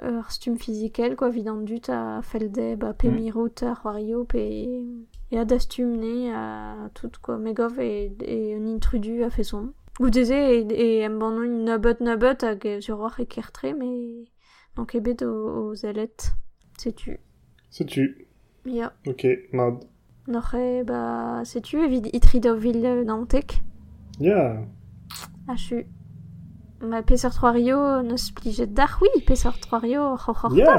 [0.01, 3.15] ur stum physikel quoi vidant dut a felde ba pe Mm.
[3.15, 4.39] mirout a c'hoario pe
[5.31, 9.43] e a da stum ne a tout quoi megov e, e un intrudu a fait
[9.43, 13.73] son Gouteze e, e em banno un nabut nabut hag e sur war e kertre
[13.73, 14.29] mais
[14.75, 15.31] donc ebet o,
[15.71, 16.31] o zelet
[16.77, 17.17] setu
[17.69, 18.27] C'est-tu?
[18.65, 19.83] ya Ok, mad.
[20.27, 23.61] Noch e, ba, setu evit itrid o vil euh, nantek?
[24.19, 24.65] Yeah.
[25.47, 25.85] Achu.
[26.81, 30.77] Ma peseur 3 rio neus plijet dar, oui, peseur 3 rio c'hoc'h Yeah.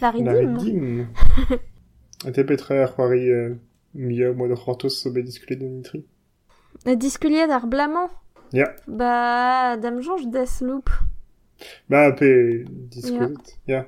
[0.00, 0.56] La ridim.
[0.56, 1.06] redim.
[2.26, 3.56] Ate petra ar c'hoari euh,
[3.94, 6.06] mia moa da c'hortos so bet diskulet da nitri.
[6.86, 8.10] La disculiet ar blamant.
[8.52, 8.68] Ja.
[8.86, 10.88] Bah, Dame Jonge Deathloop.
[11.88, 13.58] Bah, pe diskozet.
[13.66, 13.86] Ja.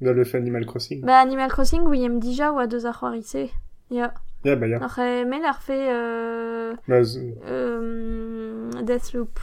[0.00, 1.00] Da le fait Animal Crossing.
[1.04, 3.32] Bah, Animal Crossing, oui, aime déjà ou à deux arroirise.
[3.34, 3.46] Ja.
[3.90, 4.12] Ja,
[4.66, 4.78] ja.
[4.78, 9.38] Noch, euh, mais leur fait, euh, Bah, z- euh, Deathloop.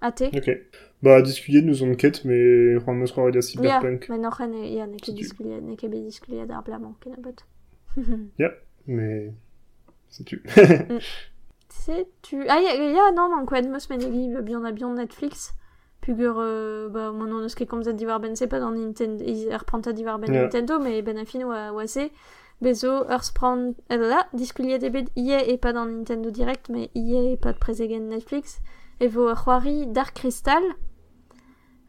[0.00, 0.22] AT.
[0.34, 0.50] ok.
[1.02, 4.08] Bah, diskuliet nous on ket, mais Juan Mos Roida Ja, Cyberpunk.
[4.08, 4.20] men
[4.72, 5.94] ja, ne ket Si tu- diskuliet, ne ket be
[7.00, 7.36] ken abot.
[8.86, 9.32] Mais.
[10.08, 10.42] C'est tu.
[11.68, 12.44] C'est tu...
[12.48, 13.28] Ah, ya, ya, non,
[13.68, 14.00] meus men
[14.42, 15.54] bihan a Netflix.
[16.00, 17.40] Pugur, euh, bah, mon nom,
[17.96, 20.42] divar ben, c'est pas dans Nintendo, il reprend divar ben Ja.
[20.42, 21.16] Nintendo, mais ben
[21.86, 22.10] c'est.
[22.62, 27.52] Bezo, euh, là, diskuliet ebet, ie et pas dans Nintendo Direct, mais ie et pas
[27.52, 28.60] de présegen Netflix.
[29.00, 30.62] Et vo ur c'hoari Dark Crystal,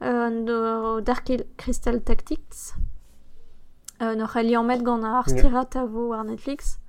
[0.02, 2.74] euh, Dark Crystal Tactics,
[4.02, 6.80] euh, no c'hali an met gant ar stirat a vo ar Netflix.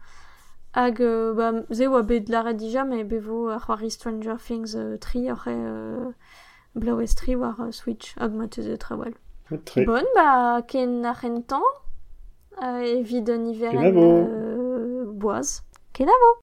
[0.72, 4.96] Hag, euh, ba, ze oa bet lare dija, mais bevo ar c'hoari Stranger Things euh,
[4.96, 6.10] 3, ar euh,
[6.74, 9.12] Blaues 3 war euh, Switch, hag ma teuze trawal.
[9.50, 11.60] Bon, bah, ken ar rentan,
[12.62, 14.00] euh, evit un hiveren Kenavo.
[14.00, 15.62] euh, boaz.
[15.92, 16.30] Kenavo